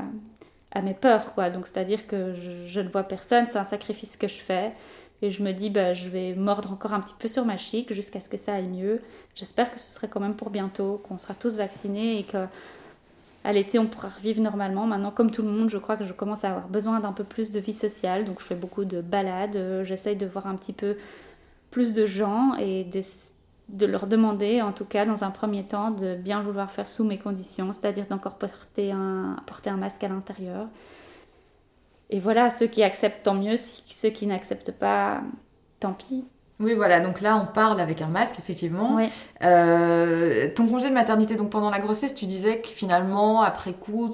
[0.79, 1.35] à, mes peurs.
[1.35, 1.51] Quoi.
[1.51, 4.73] Donc, c'est-à-dire que je, ne vois personne, c'est un sacrifice que je fais.
[5.21, 7.93] Et je me dis, bah, je vais mordre encore un petit peu sur ma chic
[7.93, 9.01] jusqu'à ce que ça aille mieux.
[9.35, 12.47] J'espère que ce serait quand même pour bientôt, qu'on sera tous vaccinés et que
[13.45, 14.87] à l'été, on pourra revivre normalement.
[14.87, 17.25] Maintenant, comme tout le monde, je crois que je commence à avoir besoin d'un peu
[17.25, 18.25] plus de vie sociale.
[18.25, 19.57] Donc, je fais beaucoup de balades.
[19.57, 20.97] Euh, j'essaye de voir un petit peu
[21.71, 23.01] plus de gens et de,
[23.87, 27.19] leur demander, en tout cas, dans un premier temps, de bien vouloir faire sous mes
[27.19, 30.67] conditions, c'est-à-dire d'encore porter un, porter un masque à l'intérieur.
[32.11, 33.57] Et voilà, ceux qui acceptent, tant mieux.
[33.57, 35.21] Ceux qui n'acceptent pas,
[35.81, 36.25] tant pis.
[36.61, 38.99] Oui, voilà, donc là on parle avec un masque, effectivement.
[39.45, 44.11] Euh, ton congé de maternité, donc pendant la grossesse, tu disais que finalement, après coup,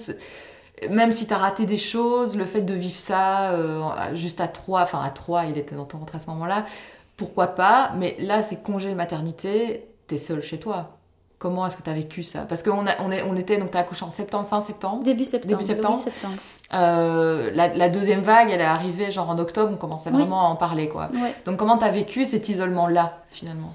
[0.91, 3.81] même si tu as raté des choses, le fait de vivre ça euh,
[4.15, 6.67] juste à trois, enfin à trois, il était dans ton ventre à ce moment-là,
[7.17, 10.99] pourquoi pas, mais là c'est congé de maternité, t'es seule chez toi.
[11.39, 12.47] Comment est-ce que tu as vécu ça?
[12.49, 15.59] Parce qu'on on, on était, donc tu as accouché en septembre, fin septembre Début septembre.
[15.59, 15.99] Début septembre.
[16.73, 20.57] Euh, la, deuxième vague, elle est arrivée genre en octobre, on commençait vraiment à en
[20.57, 21.11] parler quoi.
[21.45, 23.75] Donc comment tu as vécu cet isolement-là finalement?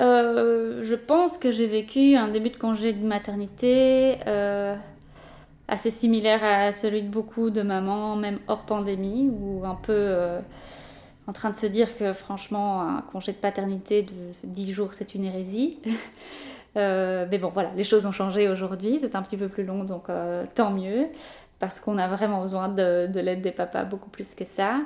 [0.00, 4.74] Euh, Je pense que j'ai vécu un début de congé de maternité euh,
[5.68, 10.16] assez similaire à celui de beaucoup de mamans, même hors pandémie, ou un peu
[11.26, 14.12] en train de se dire que franchement un congé de paternité de
[14.44, 15.78] 10 jours c'est une hérésie.
[16.76, 19.84] Euh, mais bon, voilà, les choses ont changé aujourd'hui, c'est un petit peu plus long,
[19.84, 21.06] donc euh, tant mieux,
[21.58, 24.80] parce qu'on a vraiment besoin de, l'aide des papas beaucoup plus que ça.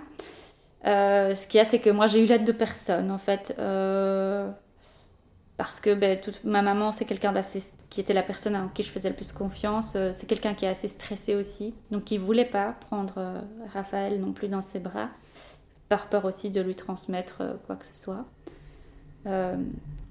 [0.87, 3.55] Euh, ce qu'il y a, c'est que moi, j'ai eu l'aide de personne, en fait,
[5.57, 7.35] parce que ben, toute, ma maman, c'est quelqu'un
[7.90, 10.68] qui était la personne en qui je faisais le plus confiance, c'est quelqu'un qui est
[10.68, 13.42] assez stressé aussi, donc qui voulait pas prendre
[13.74, 15.09] Raphaël non plus dans ses bras,
[15.90, 18.24] par peur aussi de lui transmettre quoi que ce soit.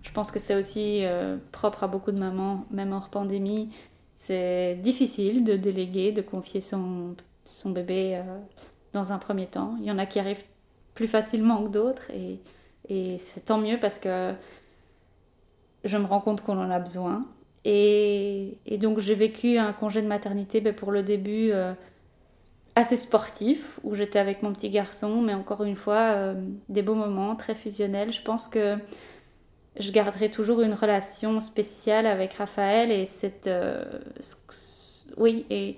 [0.01, 3.69] Je pense que c'est aussi euh, propre à beaucoup de mamans, même hors pandémie.
[4.17, 7.15] C'est difficile de déléguer, de confier son,
[7.45, 8.39] son bébé euh,
[8.93, 9.75] dans un premier temps.
[9.79, 10.43] Il y en a qui arrivent
[10.93, 12.39] plus facilement que d'autres et,
[13.19, 14.33] c'est tant mieux parce que
[15.83, 17.23] je me rends compte qu'on en a besoin.
[17.63, 21.73] Et, donc j'ai vécu un congé de maternité ben, pour le début euh,
[22.79, 26.33] assez sportif où j'étais avec mon petit garçon, mais encore une fois,
[26.67, 28.11] des beaux moments très fusionnels.
[28.11, 28.77] Je pense que
[29.79, 33.83] je garderai toujours une relation spéciale avec Raphaël et cette euh,
[35.17, 35.77] oui et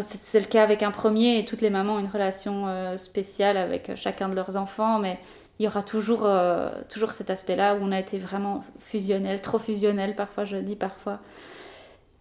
[0.00, 3.56] c'est le cas avec un premier et toutes les mamans ont une relation euh, spéciale
[3.56, 5.18] avec chacun de leurs enfants mais
[5.58, 9.40] il y aura toujours euh, toujours cet aspect là où on a été vraiment fusionnel
[9.42, 11.20] trop fusionnel parfois je dis parfois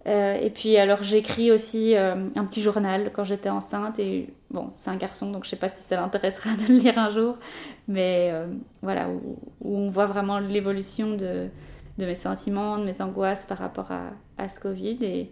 [0.07, 4.69] Euh, et puis alors j'écris aussi euh, un petit journal quand j'étais enceinte et bon
[4.75, 7.39] c'est un garçon donc je sais pas si ça l'intéressera de le lire un jour
[7.87, 8.45] mais euh,
[8.83, 11.47] voilà où, on voit vraiment l'évolution de,
[11.97, 15.31] de, mes sentiments, de mes angoisses par rapport à, à ce Covid et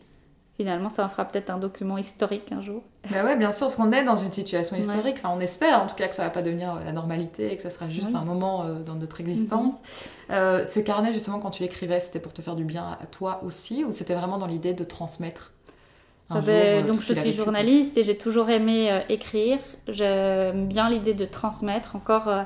[0.57, 2.83] finalement ça en fera peut-être un document historique un jour.
[3.11, 5.21] Bah ouais bien sûr parce qu'on est dans une situation historique, ouais.
[5.23, 7.63] enfin on espère en tout cas que ça va pas devenir la normalité et que
[7.63, 8.15] ça sera juste oui.
[8.15, 9.79] un moment dans notre existence.
[9.79, 10.65] Mm -hmm.
[10.65, 13.83] ce carnet justement quand tu écrivais c'était pour te faire du bien à toi aussi
[13.85, 15.53] ou c'était vraiment dans l'idée de transmettre
[16.29, 19.59] ah ben, donc je suis journaliste et j'ai toujours aimé euh, écrire.
[19.87, 21.95] J'aime bien l'idée de transmettre.
[21.95, 22.43] Encore euh,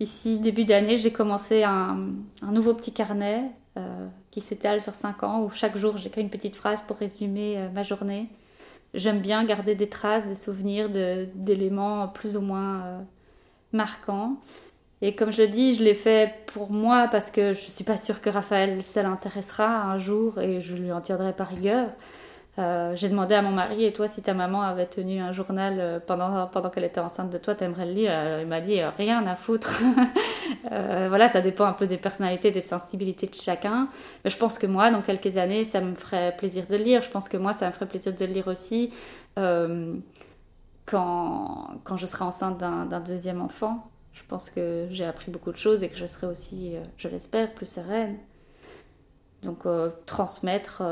[0.00, 2.00] ici, début d'année, j'ai commencé un,
[2.42, 3.44] un, nouveau petit carnet
[3.76, 7.58] euh, qui s'étale sur 5 ans où chaque jour j'écris une petite phrase pour résumer
[7.58, 8.28] euh, ma journée.
[8.94, 13.00] J'aime bien garder des traces, des souvenirs d'éléments plus ou moins euh,
[13.72, 14.36] marquants.
[15.02, 17.96] Et comme je dis, je l'ai fait pour moi parce que je ne suis pas
[17.96, 21.90] sûre que Raphaël, ça l'intéressera un jour et je lui en tiendrai par rigueur.
[22.58, 25.76] Euh, j'ai demandé à mon mari, et toi, si ta maman avait tenu un journal
[25.78, 28.10] euh, pendant, pendant qu'elle était enceinte de toi, t'aimerais le lire?
[28.12, 29.80] Euh, Il m'a dit, rien à foutre.
[30.70, 33.88] voilà, ça dépend un peu des personnalités, des sensibilités de chacun.
[34.24, 37.02] Mais je pense que moi, dans quelques années, ça me ferait plaisir de le lire.
[37.02, 38.92] Je pense que moi, ça me ferait plaisir de le lire aussi
[40.86, 43.88] quand, quand je serai enceinte d'un deuxième enfant.
[44.12, 47.54] Je pense que j'ai appris beaucoup de choses et que je serai aussi, je l'espère,
[47.54, 48.16] plus sereine.
[49.42, 49.64] Donc
[50.06, 50.82] transmettre,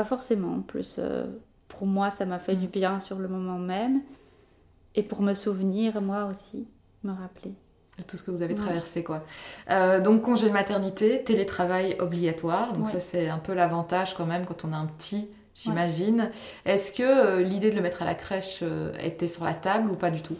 [0.00, 0.60] pas forcément.
[0.60, 1.26] Plus euh,
[1.68, 2.60] pour moi, ça m'a fait mmh.
[2.60, 4.00] du bien sur le moment même.
[4.94, 6.66] Et pour me souvenir, moi aussi,
[7.04, 7.52] me rappeler.
[7.98, 8.60] De tout ce que vous avez ouais.
[8.60, 9.22] traversé, quoi.
[10.00, 12.72] donc congé de maternité, télétravail obligatoire.
[12.72, 12.92] Donc ouais.
[12.92, 16.30] ça, c'est un peu l'avantage quand même quand on a un petit, j'imagine.
[16.64, 16.72] Ouais.
[16.72, 18.64] Est-ce que l'idée de le mettre à la crèche
[19.00, 20.36] était sur la table ou pas du tout?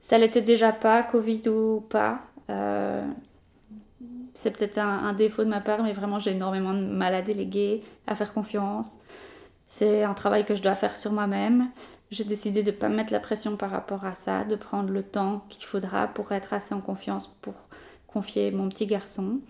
[0.00, 2.20] Ça l'était déjà pas, Covid ou pas
[4.34, 7.82] c'est peut-être un, défaut de ma part, mais vraiment j'ai énormément de mal à déléguer,
[8.06, 8.94] à faire confiance.
[9.68, 11.70] C'est un travail que je dois faire sur moi-même.
[12.10, 15.02] J'ai décidé de ne pas mettre la pression par rapport à ça, de prendre le
[15.02, 17.54] temps qu'il faudra pour être assez en confiance pour
[18.06, 19.40] confier mon petit garçon.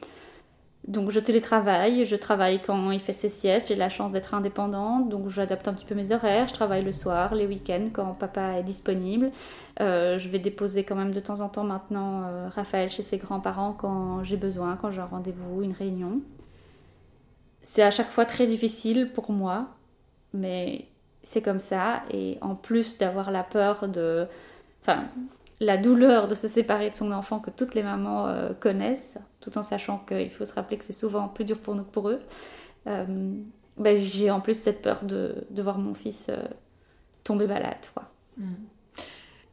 [0.88, 5.08] Donc je télétravaille, je travaille quand il fait ses siestes, j'ai la chance d'être indépendante,
[5.08, 8.58] donc j'adapte un petit peu mes horaires, je travaille le soir, les week-ends quand papa
[8.58, 9.30] est disponible.
[9.80, 13.16] Euh, je vais déposer quand même de temps en temps maintenant euh, Raphaël chez ses
[13.16, 16.20] grands-parents quand j'ai besoin, quand j'ai un rendez-vous, une réunion.
[17.62, 19.68] C'est à chaque fois très difficile pour moi,
[20.34, 20.88] mais
[21.22, 24.26] c'est comme ça, et en plus d'avoir la peur de...
[24.82, 25.04] Enfin,
[25.62, 29.56] la douleur de se séparer de son enfant que toutes les mamans euh, connaissent, tout
[29.56, 32.08] en sachant qu'il faut se rappeler que c'est souvent plus dur pour nous que pour
[32.08, 32.20] eux.
[32.88, 33.04] Euh,
[33.76, 36.36] ben, j'ai en plus cette peur de, de voir mon fils euh,
[37.22, 37.78] tomber malade.
[37.94, 38.10] Quoi.
[38.38, 38.44] Mmh.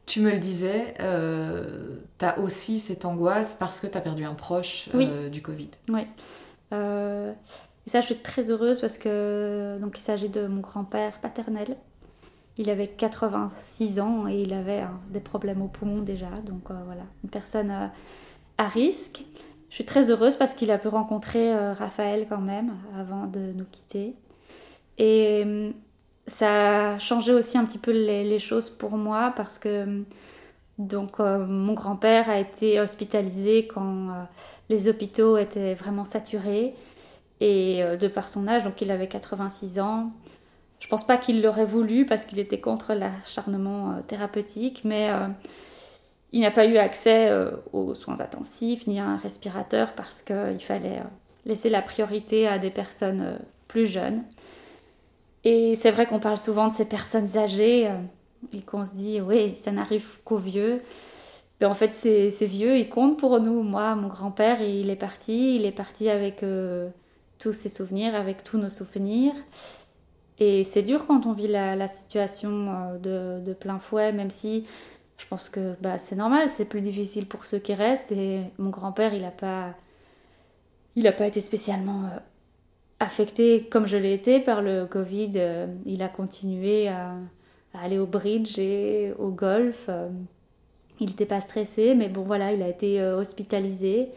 [0.06, 4.34] Tu me le disais, tu as aussi cette angoisse parce que tu as perdu un
[4.34, 5.08] proche oui.
[5.30, 5.70] du Covid.
[5.88, 6.00] Oui.
[6.72, 11.76] et ça, je suis très heureuse parce que donc, il s'agit de mon grand-père paternel
[12.60, 16.28] il avait 86 ans et il avait hein, des problèmes au poumon déjà.
[16.44, 17.86] Donc euh, voilà, une personne euh,
[18.58, 19.22] à risque.
[19.70, 23.52] Je suis très heureuse parce qu'il a pu rencontrer euh, Raphaël quand même avant de
[23.54, 24.14] nous quitter.
[24.98, 25.72] Et
[26.26, 30.04] ça a changé aussi un petit peu les, choses pour moi parce que
[30.76, 34.08] donc mon grand-père a été hospitalisé quand
[34.68, 36.74] les hôpitaux étaient vraiment saturés
[37.40, 40.12] et de par son âge, donc il avait 86 ans,
[40.80, 45.28] je pense pas qu'il l'aurait voulu parce qu'il était contre l'acharnement euh, thérapeutique, mais euh,
[46.32, 50.60] il n'a pas eu accès euh, aux soins intensifs ni à un respirateur parce qu'il
[50.60, 51.02] fallait
[51.44, 53.38] laisser la priorité à des personnes
[53.68, 54.24] plus jeunes.
[55.44, 57.90] Et c'est vrai qu'on parle souvent de ces personnes âgées
[58.52, 60.82] et qu'on se dit, oui, ça n'arrive qu'aux vieux.
[61.60, 63.62] Mais en fait, ces, ces, vieux, ils comptent pour nous.
[63.62, 65.56] Moi, mon grand-père, il est parti.
[65.56, 66.44] Il est parti avec
[67.38, 69.34] tous ses souvenirs, avec tous nos souvenirs.
[70.40, 74.66] Et c'est dur quand on vit la, situation euh, de, plein fouet, même si
[75.18, 78.10] je pense que bah, c'est normal, c'est plus difficile pour ceux qui restent.
[78.10, 79.74] Et mon grand-père, il n'a pas,
[80.96, 82.18] pas été spécialement euh,
[83.00, 85.32] affecté comme je l'ai été par le Covid.
[85.36, 87.12] Euh, il a continué à,
[87.74, 89.90] aller au bridge et au golf.
[91.00, 94.08] il n'était pas stressé, mais bon voilà, il a été hospitalisé.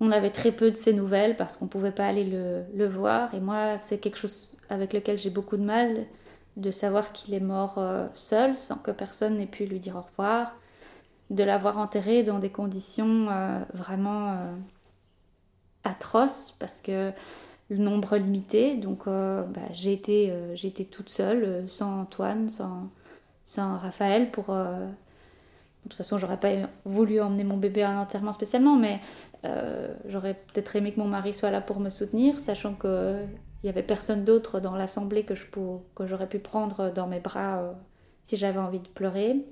[0.00, 3.34] On avait très peu de ses nouvelles parce qu'on ne pouvait pas aller le, voir.
[3.34, 6.04] Et moi, c'est quelque chose avec lequel j'ai beaucoup de mal,
[6.56, 10.02] de savoir qu'il est mort euh, seul, sans que personne n'ait pu lui dire au
[10.02, 10.54] revoir,
[11.30, 14.54] de l'avoir enterré dans des conditions euh, vraiment euh,
[15.84, 17.12] atroces, parce que
[17.70, 18.76] le nombre limité.
[18.76, 22.90] Donc bah, j'ai été, j'ai été toute seule, sans Antoine, sans,
[23.44, 24.54] sans Raphaël, pour
[25.86, 26.50] de toute façon, j'aurais pas
[26.84, 29.00] voulu emmener mon bébé à un enterrement spécialement, mais
[29.44, 33.16] euh, j'aurais peut-être aimé que mon mari soit là pour me soutenir, sachant que
[33.62, 37.06] il y avait personne d'autre dans l'assemblée que, je pour- que j'aurais pu prendre dans
[37.06, 37.72] mes bras euh,
[38.24, 39.44] si j'avais envie de pleurer.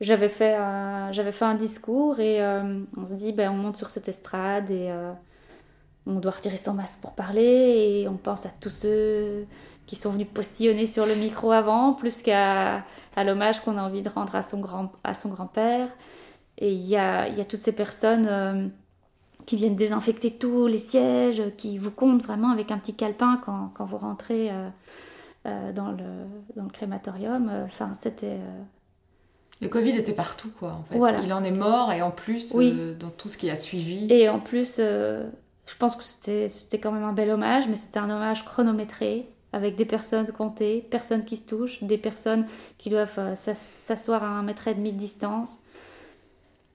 [0.00, 3.76] J'avais fait, un- j'avais fait un discours et euh, on se dit, ben, on monte
[3.76, 5.12] sur cette estrade et euh,
[6.06, 7.42] on doit retirer son masque pour parler
[8.02, 9.46] et on pense à tous ceux
[9.90, 12.84] qui sont venus postillonner sur le micro avant, plus qu'à
[13.16, 15.88] à l'hommage qu'on a envie de rendre à son, grand, à son grand-père.
[16.58, 18.68] Et il y a, il y a toutes ces personnes euh,
[19.46, 23.72] qui viennent désinfecter tous les sièges, qui vous comptent vraiment avec un petit calepin quand,
[23.74, 24.68] quand vous rentrez euh,
[25.46, 26.04] euh, dans, le,
[26.54, 27.50] dans le crématorium.
[27.64, 28.38] Enfin, c'était...
[29.60, 30.96] Le Covid était partout, quoi, en fait.
[30.96, 31.18] Voilà.
[31.24, 32.94] Il en est mort, et en plus, Oui.
[32.96, 34.06] dans tout ce qui a suivi.
[34.08, 38.08] Et en plus, je pense que c'était quand même un bel hommage, mais c'était un
[38.08, 42.46] hommage chronométré, avec des personnes comptées, personnes qui se touchent, des personnes
[42.78, 45.58] qui doivent euh, s'as- s'asseoir à un mètre et demi de distance.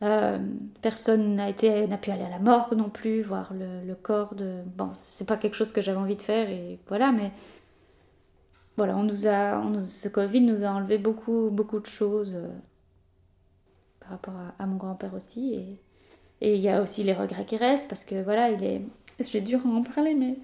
[0.03, 0.37] Euh,
[0.81, 4.61] personne n'a été n'a pu aller à la morgue non plus, voir le, corps de.
[4.77, 7.31] Bon, c'est pas quelque chose que j'avais envie de faire, et voilà, mais.
[8.77, 12.49] Voilà, on nous a, ce Covid nous a enlevé beaucoup, beaucoup de choses euh,
[14.01, 15.53] par rapport à, mon grand-père aussi.
[15.53, 15.79] Et,
[16.41, 18.81] et il y a aussi les regrets qui restent parce que voilà, il est.
[19.19, 20.37] J'ai à en parler, mais.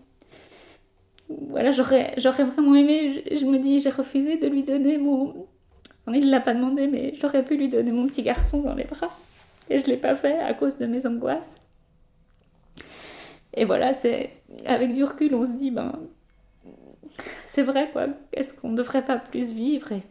[1.49, 3.23] Voilà, j'aurais, j'aurais vraiment aimé.
[3.32, 5.47] Je, me dis, j'ai refusé de lui donner mon.
[6.07, 8.84] Il ne l'a pas demandé, mais j'aurais pu lui donner mon petit garçon dans les
[8.86, 9.09] bras.
[9.69, 11.55] Et je ne l'ai pas fait à cause de mes angoisses.
[13.53, 14.32] Et voilà, c'est.
[14.65, 15.99] Avec du recul, on se dit, ben.
[17.45, 18.07] C'est vrai, quoi.
[18.34, 20.01] Est-ce qu'on ne devrait pas plus vivre et...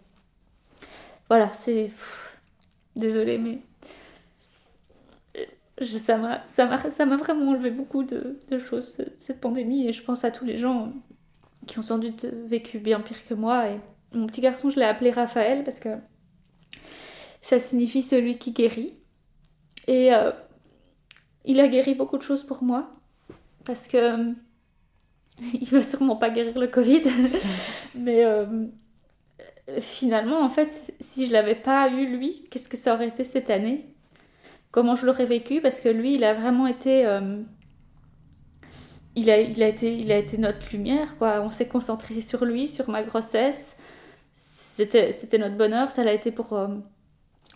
[1.28, 1.90] Voilà, c'est.
[2.96, 3.58] Désolée, mais
[6.06, 10.30] ça m'a vraiment enlevé beaucoup de, de choses ce- cette pandémie et je pense à
[10.30, 10.92] tous les gens
[11.70, 13.68] qui ont sans doute vécu bien pire que moi.
[13.68, 13.78] Et
[14.12, 15.90] mon petit garçon je l'ai appelé Raphaël parce que
[17.42, 18.94] ça signifie celui qui guérit.
[19.86, 20.32] Et euh,
[21.44, 22.90] il a guéri beaucoup de choses pour moi
[23.64, 24.34] parce que
[25.54, 27.02] il va sûrement pas guérir le Covid.
[27.94, 28.66] Mais euh,
[29.78, 33.48] finalement, en fait, si je l'avais pas eu lui, qu'est-ce que ça aurait été cette
[33.48, 33.94] année?
[34.72, 35.60] Comment je l'aurais vécu?
[35.60, 37.42] Parce que lui, il a vraiment été, euh,
[39.20, 41.40] il a, il a été, il a été notre lumière, quoi.
[41.42, 43.76] On s'est concentré sur lui, sur ma grossesse.
[44.34, 45.90] C'était, c'était notre bonheur.
[45.90, 46.68] Ça l'a été pour, euh,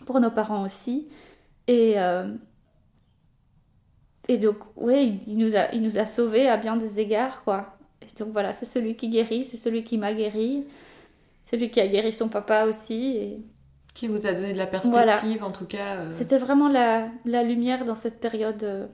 [0.05, 1.07] pour nos parents aussi.
[1.67, 2.27] Et euh,
[4.27, 7.77] et donc, oui, il nous a, il nous a sauvés à bien des égards, quoi.
[8.01, 10.65] Et donc voilà, c'est celui qui guérit, c'est celui qui m'a guéri.
[11.45, 12.93] Celui qui a guéri son papa aussi.
[13.17, 13.39] Et
[13.93, 16.03] Qui vous a donné de la perspective, en tout cas.
[16.03, 16.11] euh.
[16.11, 18.89] c'était vraiment la, la lumière dans cette période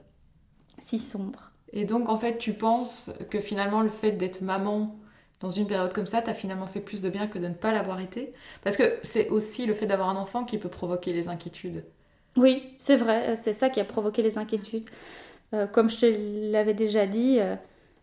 [0.78, 1.51] si sombre.
[1.72, 4.94] Et donc, en fait, tu penses que finalement, le fait d'être maman
[5.40, 7.72] dans une période comme ça, t'as finalement fait plus de bien que de ne pas
[7.72, 8.32] l'avoir été?
[8.62, 11.84] Parce que c'est aussi le fait d'avoir un enfant qui peut provoquer les inquiétudes.
[12.36, 14.88] Oui, c'est vrai, euh, c'est ça qui a provoqué les inquiétudes.
[15.52, 17.56] Euh, comme je te l'avais déjà dit, euh,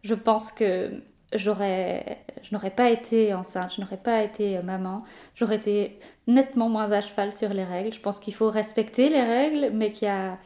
[0.04, 0.92] je pense que
[1.34, 5.04] j'aurais, je n'aurais pas été enceinte, je n'aurais pas été maman,
[5.34, 7.94] j'aurais été nettement moins à cheval sur les règles.
[7.94, 10.38] Je pense qu'il faut respecter les règles, mais qu'il y a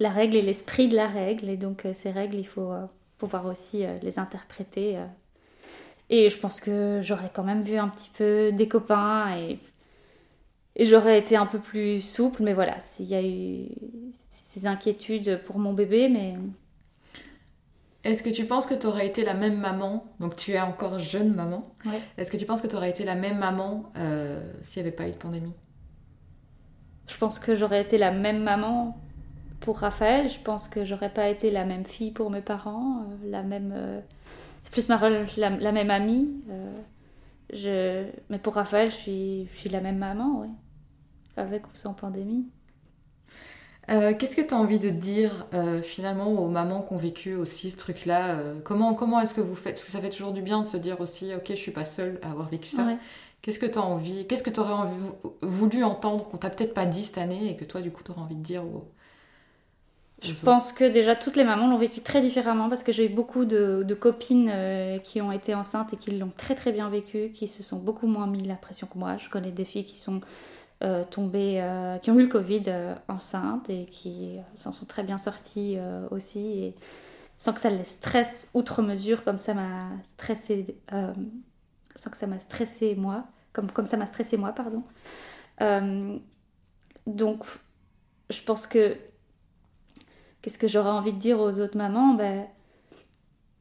[0.00, 2.86] la règle et l'esprit de la règle, et donc euh, ces règles, il faut euh,
[3.18, 4.98] pouvoir aussi euh, les interpréter.
[6.10, 9.58] Et je pense que j'aurais quand même vu un petit peu des copains et
[10.76, 13.68] et j'aurais été un peu plus souple, mais voilà, s'il y a eu
[14.10, 16.34] ces inquiétudes pour mon bébé, mais
[18.04, 20.04] Est-ce que tu penses que tu aurais été la même maman?
[20.20, 21.76] Donc, tu es encore jeune maman.
[21.84, 22.02] Ouais.
[22.16, 24.96] Est-ce que tu penses que tu aurais été la même maman euh, s'il n'y avait
[24.96, 25.54] pas eu de pandémie?
[27.06, 28.96] Je pense que j'aurais été la même maman
[29.62, 30.28] pour Raphaël.
[30.28, 33.72] Je pense que j'aurais pas été la même fille pour mes parents, euh, la même.
[33.76, 34.00] euh,
[34.62, 34.98] c'est plus ma
[35.36, 36.28] la, la même amie.
[36.50, 36.82] euh,
[37.52, 40.48] je, mais pour Raphaël, je suis, je suis la même maman, oui.
[41.36, 42.46] Avec ou sans pandémie.
[43.88, 45.46] Qu'est-ce que tu as envie de dire
[45.82, 49.74] finalement aux mamans qui ont vécu aussi ce truc-là Comment, comment est-ce que vous faites
[49.74, 51.84] Parce que ça fait toujours du bien de se dire aussi, ok, je suis pas
[51.84, 52.86] seule à avoir vécu ça.
[52.86, 52.96] Ouais.
[53.42, 54.96] Qu'est-ce que tu as envie Qu'est-ce que tu aurais envie,
[55.42, 58.12] voulu entendre qu'on t'a peut-être pas dit cette année et que toi, du coup, tu
[58.12, 58.88] aurais envie de dire aux,
[60.22, 63.08] Je pense que déjà toutes les mamans l'ont vécu très différemment parce que j'ai eu
[63.08, 66.88] beaucoup de, de copines euh, qui ont été enceintes et qui l'ont très très bien
[66.88, 69.16] vécu, qui se sont beaucoup moins mis la pression que moi.
[69.18, 70.20] Je connais des filles qui sont
[70.84, 72.62] euh, tombées, euh, qui ont eu le Covid
[73.08, 75.78] enceintes et qui s'en sont très bien sorties
[76.10, 76.74] aussi et
[77.36, 80.76] sans que ça les stresse outre mesure comme ça m'a stressé,
[81.96, 84.84] sans que ça m'a stressé moi, comme, comme ça m'a stressé moi, pardon.
[87.08, 87.44] Donc
[88.30, 88.96] je pense que
[90.42, 92.14] Qu'est-ce que j'aurais envie de dire aux autres mamans?
[92.14, 92.46] Ben,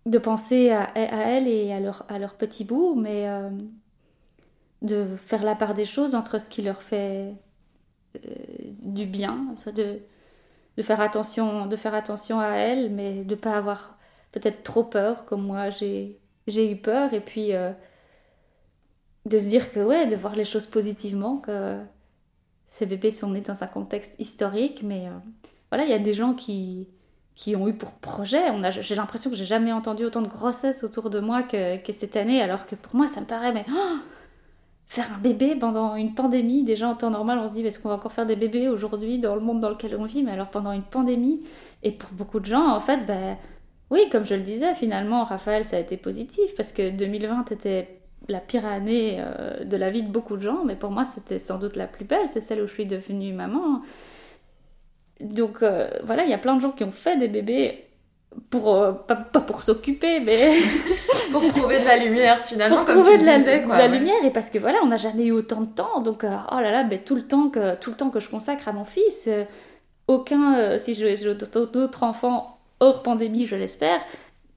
[0.06, 3.50] De penser à, elles et à leur, à leur petit bout, mais euh,
[4.82, 7.36] de faire la part des choses entre ce qui leur fait
[8.16, 8.20] euh,
[8.82, 10.00] du bien, de,
[10.78, 13.98] de, faire attention, de faire attention à elles, mais de ne pas avoir
[14.32, 16.18] peut-être trop peur, comme moi j'ai
[16.48, 17.14] eu peur.
[17.14, 17.72] Et puis, euh,
[19.26, 21.80] de se dire que, ouais, de voir les choses positivement, que
[22.70, 24.82] ces bébés sont nés dans un contexte historique.
[24.84, 25.08] Mais
[25.72, 26.88] voilà, il y a des gens qui,
[27.36, 28.42] qui ont eu pour projet.
[28.82, 32.16] J'ai l'impression que j'ai jamais entendu autant de grossesse autour de moi que, que cette
[32.16, 33.66] année, alors que pour moi, ça me paraît, mais.
[33.70, 33.98] Oh,
[34.92, 37.88] faire un bébé pendant une pandémie, déjà en temps normal, on se dit est-ce qu'on
[37.88, 40.50] va encore faire des bébés aujourd'hui dans le monde dans lequel on vit, mais alors
[40.50, 41.44] pendant une pandémie,
[41.82, 43.38] et pour beaucoup de gens, en fait, ben,
[43.90, 48.02] oui, comme je le disais, finalement, Raphaël, ça a été positif, parce que 2020 était
[48.28, 51.40] la pire année euh, de la vie de beaucoup de gens, mais pour moi, c'était
[51.40, 53.84] sans doute la plus belle, c'est celle où je suis devenue maman.
[55.22, 57.86] Donc euh, voilà, il y a plein de gens qui ont fait des bébés
[58.50, 60.54] pour euh, pas, pour s'occuper mais
[61.32, 64.50] pour trouver de la lumière finalement pour trouver de la, de la lumière et parce
[64.50, 66.02] que voilà on n'a jamais eu autant de temps.
[66.02, 68.30] Donc euh, oh là là ben, tout le temps que tout le temps que je
[68.30, 69.44] consacre à mon fils euh,
[70.08, 74.02] aucun si j'ai d'autres enfants hors pandémie je l'espère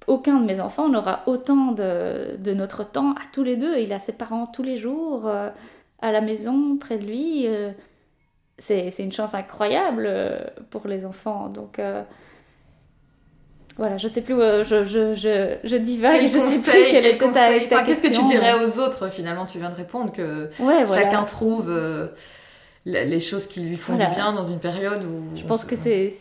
[0.07, 3.79] aucun de mes enfants n'aura autant de, de, notre temps à tous les deux.
[3.79, 7.47] Il a ses parents tous les jours à la maison près de lui
[8.59, 10.09] c'est une chance incroyable
[10.71, 11.81] pour les enfants donc
[13.77, 17.31] voilà, je sais plus, euh, je, je, je, je divague, je sais plus quelle était
[17.69, 19.47] ta, Qu'est-ce que tu dirais aux autres finalement?
[19.47, 20.49] Tu viens de répondre que
[20.87, 22.09] chacun trouve euh,
[22.85, 25.37] les choses qui lui font du bien dans une période où.
[25.37, 26.13] Je pense que c'est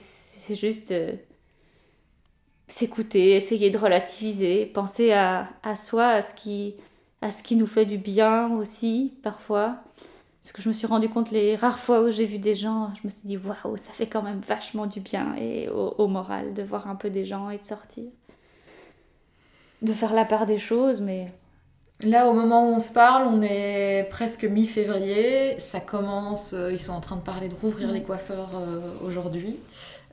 [0.55, 1.11] juste euh,
[2.67, 6.73] s'écouter, essayer de relativiser, penser à, à soi, à ce, qui,
[7.21, 9.75] à ce qui nous fait du bien aussi parfois.
[10.43, 12.91] Parce que je me suis rendu compte les rares fois où j'ai vu des gens,
[12.95, 16.53] je me suis dit waouh, ça fait quand même vachement du bien et au, moral
[16.53, 18.03] de voir un peu des gens et de sortir.
[19.81, 21.31] De faire la part des choses, mais.
[22.01, 25.57] Là, au moment où on se parle, on est presque mi-février.
[25.59, 29.55] Ça commence, euh, ils sont en train de parler de rouvrir les coiffeurs euh, aujourd'hui.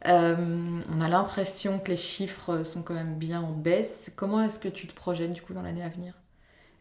[0.07, 0.37] Euh,
[0.97, 4.13] on a l'impression que les chiffres sont quand même bien en baisse.
[4.15, 6.15] Comment est-ce que tu te projettes du coup dans l'année à venir?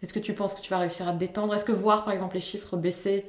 [0.04, 1.56] Est-ce que tu penses que tu vas réussir à te détendre?
[1.56, 3.26] Est-ce que voir par exemple les chiffres baisser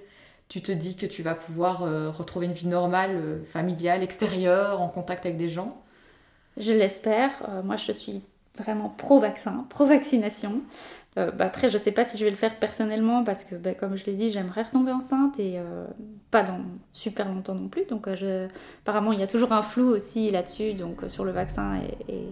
[0.50, 4.80] tu te dis que tu vas pouvoir euh, retrouver une vie normale, euh, familiale, extérieure,
[4.80, 5.80] en contact avec des gens?
[6.56, 7.30] Je l'espère.
[7.48, 8.20] Euh, moi, je suis
[8.58, 10.60] vraiment pro-vaccin, pro-vaccination.
[11.16, 13.74] Bah, après, je ne sais pas si je vais le faire personnellement parce que, bah,
[13.74, 15.58] comme je l'ai dit, j'aimerais retomber enceinte et
[16.30, 16.60] pas dans
[16.92, 17.84] super longtemps non plus.
[17.86, 22.12] Donc, apparemment, il y a toujours un flou aussi là-dessus, donc sur le vaccin et
[22.12, 22.26] et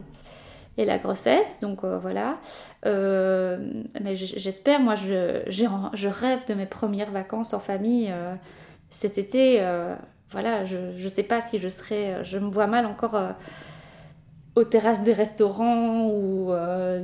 [0.85, 1.61] la grossesse.
[1.61, 2.39] Donc euh, voilà.
[2.87, 3.59] Euh,
[4.01, 8.35] mais j'espère, moi, je, rêve de mes premières vacances en famille euh,
[8.91, 9.63] cet été.
[10.31, 12.25] voilà, je ne sais pas si je serai.
[12.25, 13.19] Je me vois mal encore
[14.57, 16.51] aux terrasses des restaurants ou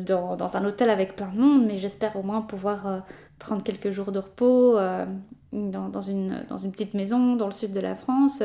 [0.06, 3.04] dans, un hôtel avec plein de monde, mais j'espère au moins pouvoir
[3.38, 4.78] prendre quelques jours de repos
[5.52, 8.42] dans une petite maison dans le sud de la France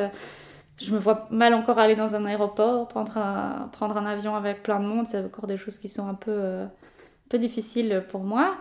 [0.80, 4.86] je me vois mal encore aller dans un aéroport, prendre un, avion avec plein de
[4.86, 5.07] monde.
[5.07, 6.65] C'est encore des choses qui sont un peu, euh,
[7.34, 8.57] difficiles pour moi.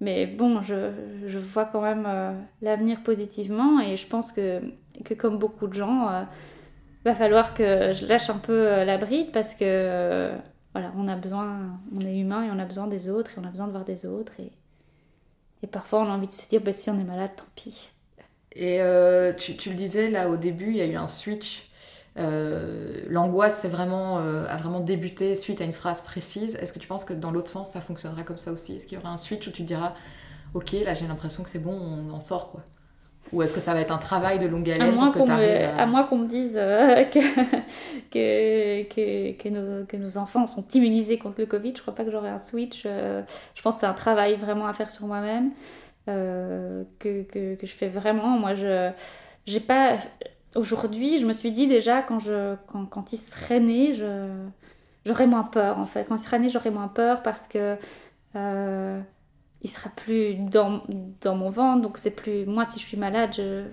[0.00, 4.60] Mais bon, je, vois quand même euh, l'avenir positivement et je pense que,
[5.04, 6.24] que comme beaucoup de gens, euh,
[7.04, 10.32] va falloir que je lâche un peu la bride parce que
[10.72, 13.44] voilà, on a besoin, on est humain et on a besoin des autres et on
[13.44, 14.32] a besoin de voir des autres.
[14.40, 14.52] Et,
[15.62, 17.93] et parfois on a envie de se dire, bah, si on est malade, tant pis.
[18.56, 21.68] Et euh, tu, tu, le disais là au début, il y a eu un switch.
[22.16, 26.56] Euh, L'angoisse vraiment, euh, a vraiment débuté suite à une phrase précise.
[26.56, 28.76] Est-ce que tu penses que dans l'autre sens ça fonctionnera comme ça aussi?
[28.76, 29.92] Est-ce qu'il y aura un switch où tu te diras
[30.54, 32.62] Ok, là j'ai l'impression que c'est bon, on en sort quoi?
[33.32, 35.80] Ou est-ce que ça va être un travail de longue haleine à moins qu'on me,
[35.80, 35.86] à...
[35.86, 37.18] moins qu'on me dise euh, que,
[38.10, 42.04] que, que, que, nos, que, nos, enfants sont immunisés contre le Covid, je crois pas
[42.04, 42.84] que j'aurai un switch.
[42.84, 45.50] je pense que c'est un travail vraiment à faire sur moi-même.
[46.08, 48.38] Euh, que, que, je fais vraiment.
[48.38, 48.90] Moi, je
[49.46, 49.98] j'ai pas.
[50.56, 53.92] Aujourd'hui, je me suis dit déjà, quand, je, quand, quand il serait né,
[55.04, 55.86] j'aurais moins peur en.
[55.86, 57.76] Quand il serait né, j'aurais moins peur parce que.
[58.36, 59.00] Euh,
[59.64, 60.82] il sera plus dans,
[61.22, 63.64] dans mon ventre, donc c'est plus moi si je suis malade, je,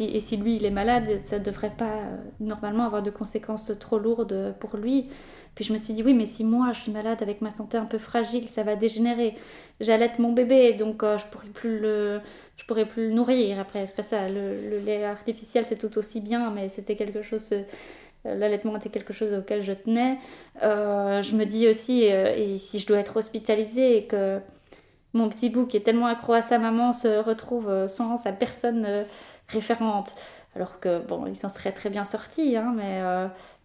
[0.00, 4.00] et si lui il est malade, ça devrait pas euh, normalement avoir de conséquences trop
[4.00, 5.08] lourdes pour lui.
[5.58, 7.76] Puis je me suis dit, oui, mais si moi je suis malade avec ma santé
[7.76, 9.34] un peu fragile, ça va dégénérer.
[9.80, 11.80] J'allaite mon bébé, donc euh, je pourrais plus
[12.68, 13.58] pourrais plus le nourrir.
[13.58, 14.28] Après, c'est pas ça.
[14.28, 17.52] Le, lait artificiel, c'est tout aussi bien, mais c'était quelque chose.
[17.52, 17.64] Euh,
[18.36, 20.18] l'allaitement était quelque chose auquel je tenais.
[20.62, 24.38] Euh, je me dis aussi, et si je dois être hospitalisée et que
[25.12, 28.86] mon petit bout qui est tellement accro à sa maman se retrouve sans sa personne
[29.48, 30.14] référente,
[30.54, 33.02] alors que bon, il s'en serait très bien sorti, hein, mais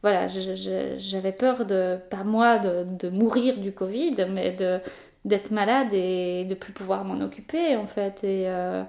[0.03, 4.79] voilà, j'avais peur de, pas moi, de, mourir du Covid, mais de
[5.25, 8.83] d'être malade et de plus pouvoir m'en occuper en fait et euh,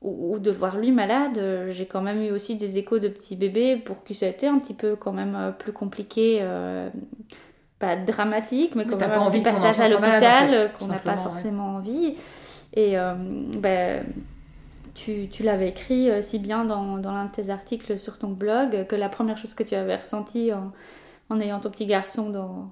[0.00, 3.36] ou, de le voir lui malade j'ai quand même eu aussi des échos de petits
[3.36, 6.88] bébés pour qui ça a été un petit peu quand même euh, plus compliqué euh,
[7.82, 10.68] pas dramatique, mais comme t'as un pas envie petit passage à l'hôpital en fait, euh,
[10.68, 11.22] tout qu'on n'a pas ouais.
[11.24, 12.14] forcément envie.
[12.74, 13.14] Et euh,
[13.58, 14.04] ben,
[14.94, 18.96] tu, l'avais écrit euh, si bien dans, l'un de tes articles sur ton blog que
[18.96, 22.70] la première chose que tu avais ressentie en, ayant ton petit garçon dans,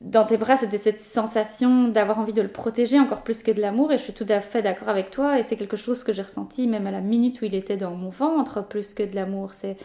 [0.00, 3.60] dans tes bras, c'était cette sensation d'avoir envie de le protéger encore plus que de
[3.60, 3.92] l'amour.
[3.92, 5.38] Et je suis tout à fait d'accord avec toi.
[5.38, 7.90] Et c'est quelque chose que j'ai ressenti même à la minute où il était dans
[7.90, 9.52] mon ventre, plus que de l'amour.
[9.52, 9.76] C'est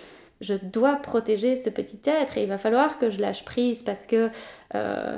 [0.41, 4.05] je dois protéger ce petit être et il va falloir que je lâche prise parce
[4.05, 4.29] que
[4.75, 5.17] euh,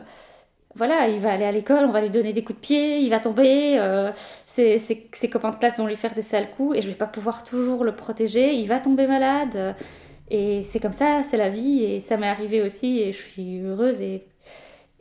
[0.77, 3.09] voilà, il va aller à l'école, on va lui donner des coups de pied, il
[3.09, 4.11] va tomber, euh,
[4.45, 6.95] ses, ses- ses copains de classe vont lui faire des sales coups et je vais
[6.95, 9.75] pas pouvoir toujours le protéger, il va tomber malade.
[10.29, 13.59] Et c'est comme ça, c'est la vie et ça m'est arrivé aussi et je suis
[13.61, 14.25] heureuse et,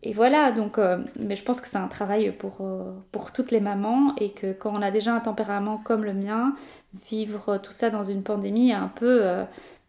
[0.03, 0.53] et voilà.
[0.53, 4.15] Donc, euh, mais je pense que c'est un travail pour, euh, pour toutes les mamans
[4.19, 6.55] et que quand on a déjà un tempérament comme le mien,
[7.11, 9.25] vivre tout ça dans une pandémie a un peu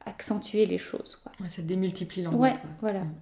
[0.05, 1.17] accentué les choses.
[1.21, 1.31] Quoi.
[1.41, 2.57] Ouais, ça démultiplie Ouais, l'angoisse.
[2.57, 2.69] quoi.
[2.81, 2.99] voilà.
[3.01, 3.13] Mm.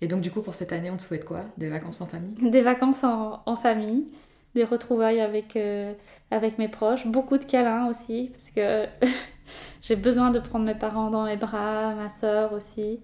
[0.00, 1.42] Et donc, du coup, pour cette année, on te souhaite quoi?
[1.56, 2.38] Des vacances en famille?
[2.40, 4.06] Des vacances en, en famille,
[4.54, 5.92] des retrouvailles avec, euh,
[6.30, 8.86] avec mes proches, beaucoup de câlins aussi, parce que
[9.82, 13.00] j'ai besoin de prendre mes parents dans mes bras, ma soeur aussi.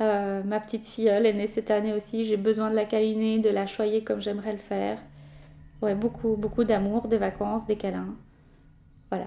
[0.00, 3.38] Euh, ma petite fille, elle est née cette année aussi, j'ai besoin de la câliner,
[3.40, 4.98] de la choyer comme j'aimerais le faire.
[5.82, 8.16] Ouais, beaucoup, beaucoup d'amour, des vacances, des câlins.
[9.10, 9.26] Voilà.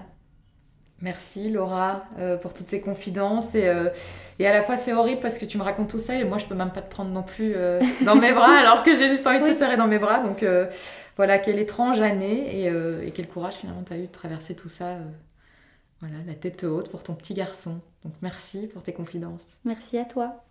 [1.04, 3.54] Merci Laura euh, pour toutes ces confidences.
[3.54, 3.90] Et, euh,
[4.38, 6.38] et à la fois c'est horrible parce que tu me racontes tout ça et moi
[6.38, 9.10] je peux même pas te prendre non plus euh, dans mes bras alors que j'ai
[9.10, 10.20] juste envie de te serrer dans mes bras.
[10.20, 10.44] Donc
[11.18, 14.70] voilà quelle étrange année et, et quel courage finalement tu as eu de traverser tout
[14.70, 14.96] ça
[16.00, 17.80] voilà la tête haute pour ton petit garçon.
[18.02, 19.44] Donc merci pour tes confidences.
[19.64, 20.43] Merci à toi.